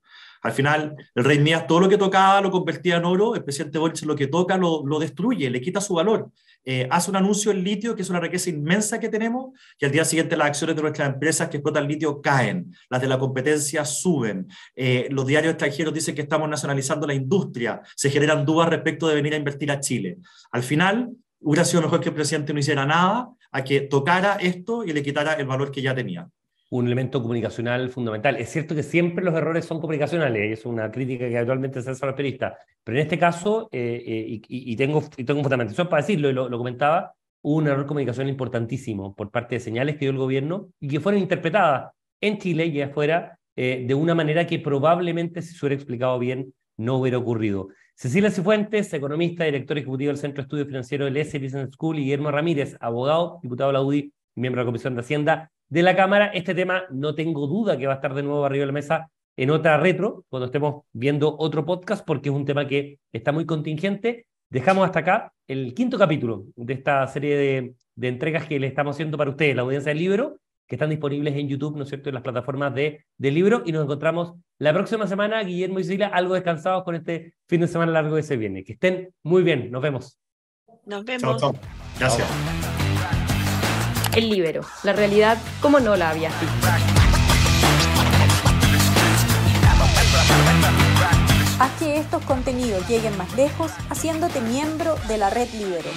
Al 0.47 0.53
final, 0.53 0.95
el 1.15 1.25
rey 1.25 1.41
Midas 1.41 1.67
todo 1.67 1.81
lo 1.81 1.89
que 1.89 1.99
tocaba 1.99 2.41
lo 2.41 2.53
convertía 2.53 2.97
en 2.97 3.05
oro, 3.05 3.35
el 3.35 3.43
presidente 3.43 3.79
Boric 3.79 4.01
lo 4.05 4.15
que 4.15 4.29
toca 4.29 4.57
lo, 4.57 4.87
lo 4.87 5.01
destruye, 5.01 5.51
le 5.51 5.61
quita 5.61 5.81
su 5.81 5.95
valor. 5.95 6.31
Eh, 6.65 6.87
hace 6.91 7.11
un 7.11 7.17
anuncio 7.17 7.51
en 7.51 7.65
litio, 7.65 7.97
que 7.97 8.03
es 8.03 8.11
una 8.11 8.21
riqueza 8.21 8.51
inmensa 8.51 9.01
que 9.01 9.09
tenemos, 9.09 9.59
y 9.81 9.85
al 9.85 9.91
día 9.91 10.05
siguiente 10.05 10.37
las 10.37 10.49
acciones 10.49 10.77
de 10.77 10.83
nuestras 10.83 11.09
empresas 11.09 11.49
que 11.49 11.57
explotan 11.57 11.89
litio 11.89 12.21
caen, 12.21 12.73
las 12.89 13.01
de 13.01 13.09
la 13.09 13.19
competencia 13.19 13.85
suben, 13.85 14.47
eh, 14.77 15.09
los 15.11 15.27
diarios 15.27 15.53
extranjeros 15.53 15.93
dicen 15.93 16.15
que 16.15 16.23
estamos 16.23 16.49
nacionalizando 16.49 17.09
la 17.09 17.15
industria, 17.15 17.83
se 17.97 18.11
generan 18.11 18.45
dudas 18.45 18.69
respecto 18.69 19.09
de 19.09 19.17
venir 19.17 19.35
a 19.35 19.37
invertir 19.37 19.73
a 19.73 19.81
Chile. 19.81 20.19
Al 20.53 20.63
final, 20.63 21.11
hubiera 21.41 21.65
sido 21.65 21.83
mejor 21.83 22.01
que 22.01 22.11
el 22.11 22.15
presidente 22.15 22.53
no 22.53 22.61
hiciera 22.61 22.87
nada 22.87 23.31
a 23.51 23.65
que 23.65 23.81
tocara 23.83 24.37
esto 24.37 24.85
y 24.85 24.93
le 24.93 25.03
quitara 25.03 25.35
el 25.35 25.47
valor 25.47 25.73
que 25.73 25.83
ya 25.83 25.95
tenía 25.95 26.29
un 26.71 26.87
elemento 26.87 27.23
comunicacional 27.23 27.89
fundamental. 27.91 28.37
Es 28.37 28.51
cierto 28.51 28.75
que 28.75 28.83
siempre 28.83 29.25
los 29.25 29.35
errores 29.35 29.65
son 29.65 29.81
comunicacionales, 29.81 30.59
es 30.59 30.67
una 30.67 30.91
crítica 30.91 31.29
que 31.29 31.39
habitualmente 31.39 31.81
se 31.81 31.91
hace 31.91 32.05
a 32.05 32.09
los 32.09 32.17
periodistas, 32.17 32.55
pero 32.83 32.99
en 32.99 33.03
este 33.03 33.19
caso, 33.19 33.69
eh, 33.73 34.03
eh, 34.07 34.41
y, 34.49 34.77
tengo, 34.77 35.03
y 35.17 35.25
tengo 35.25 35.43
fundamentación 35.43 35.89
para 35.89 36.03
decirlo, 36.03 36.31
y 36.31 36.33
lo, 36.33 36.59
comentaba, 36.59 37.15
hubo 37.43 37.57
un 37.57 37.69
error 37.69 37.87
comunicacional 37.87 38.31
importantísimo 38.31 39.15
por 39.15 39.31
parte 39.31 39.57
de 39.57 39.61
señales 39.61 39.95
que 39.95 40.01
dio 40.01 40.11
el 40.11 40.19
gobierno 40.19 40.69
y 40.81 40.89
que 40.89 41.01
fueron 41.01 41.21
interpretadas 41.21 41.93
en 42.21 42.39
Chile 42.39 42.67
y 42.67 42.81
afuera 42.81 43.39
eh, 43.55 43.85
de 43.87 43.95
una 43.95 44.15
manera 44.15 44.47
que 44.47 44.59
probablemente, 44.59 45.43
si 45.43 45.55
se 45.55 45.65
hubiera 45.65 45.77
explicado 45.77 46.19
bien, 46.19 46.53
no 46.77 46.97
hubiera 46.97 47.19
ocurrido. 47.19 47.69
Cecilia 47.95 48.31
Cifuentes, 48.31 48.93
economista, 48.93 49.45
director 49.45 49.79
ejecutivo 49.79 50.09
del 50.09 50.19
Centro 50.19 50.43
de 50.43 50.47
Estudios 50.47 50.67
Financieros 50.67 51.07
del 51.07 51.17
S 51.17 51.39
Business 51.39 51.71
School, 51.73 51.99
y 51.99 52.03
Guillermo 52.03 52.31
Ramírez, 52.31 52.77
abogado, 52.81 53.39
diputado 53.43 53.71
de 53.71 53.73
la 53.73 53.83
UDI, 53.83 54.13
miembro 54.35 54.61
de 54.61 54.65
la 54.65 54.69
Comisión 54.69 54.95
de 54.95 55.01
Hacienda, 55.01 55.51
de 55.69 55.83
la 55.83 55.97
Cámara. 55.97 56.27
Este 56.27 56.55
tema 56.55 56.85
no 56.91 57.15
tengo 57.15 57.47
duda 57.47 57.77
que 57.77 57.87
va 57.87 57.95
a 57.95 57.97
estar 57.97 58.15
de 58.15 58.23
nuevo 58.23 58.45
arriba 58.45 58.63
de 58.63 58.67
la 58.67 58.73
mesa 58.73 59.11
en 59.37 59.51
otra 59.51 59.77
retro, 59.77 60.25
cuando 60.29 60.47
estemos 60.47 60.85
viendo 60.93 61.37
otro 61.39 61.67
podcast, 61.67 62.05
porque 62.07 62.31
es 62.31 62.35
un 62.35 62.47
tema 62.47 62.67
que 62.67 62.99
está 63.13 63.33
muy 63.33 63.45
contingente. 63.45 64.27
Dejamos 64.49 64.87
hasta 64.87 65.01
acá 65.01 65.33
el 65.47 65.75
quinto 65.75 65.99
capítulo 65.99 66.47
de 66.57 66.73
esta 66.73 67.07
serie 67.09 67.37
de, 67.37 67.75
de 67.95 68.09
entregas 68.09 68.47
que 68.47 68.59
le 68.59 68.67
estamos 68.67 68.97
haciendo 68.97 69.19
para 69.19 69.31
ustedes, 69.31 69.55
la 69.55 69.63
audiencia 69.63 69.91
del 69.91 69.99
libro, 69.99 70.39
que 70.67 70.77
están 70.77 70.91
disponibles 70.91 71.37
en 71.37 71.49
YouTube, 71.49 71.77
¿no 71.77 71.83
es 71.83 71.89
cierto?, 71.89 72.09
en 72.11 72.15
las 72.15 72.23
plataformas 72.23 72.75
de, 72.75 73.05
del 73.19 73.35
libro. 73.35 73.63
Y 73.65 73.73
nos 73.73 73.85
encontramos 73.85 74.35
la 74.59 74.73
próxima 74.73 75.07
semana, 75.07 75.43
Guillermo 75.43 75.79
y 75.79 75.85
Silvia, 75.85 76.09
algo 76.09 76.35
descansados 76.35 76.83
con 76.85 76.95
este 76.95 77.35
fin 77.47 77.61
de 77.61 77.69
semana 77.69 77.93
largo 77.93 78.15
de 78.15 78.23
ese 78.23 78.37
viene. 78.37 78.65
Que 78.65 78.73
estén 78.73 79.11
muy 79.23 79.43
bien. 79.43 79.71
Nos 79.71 79.83
vemos. 79.83 80.19
Nos 80.87 81.05
vemos. 81.05 81.41
Chao, 81.41 81.55
Gracias. 81.99 82.86
El 84.17 84.31
Libero, 84.31 84.63
la 84.83 84.95
realidad 84.95 85.37
como 85.61 85.79
no 85.79 85.95
la 85.95 86.09
habías 86.09 86.33
visto. 86.41 86.67
Haz 91.59 91.71
que 91.79 91.99
estos 91.99 92.23
contenidos 92.25 92.89
lleguen 92.89 93.15
más 93.19 93.31
lejos 93.37 93.71
haciéndote 93.91 94.41
miembro 94.41 94.97
de 95.07 95.19
la 95.19 95.29
red 95.29 95.49
Libero. 95.53 95.91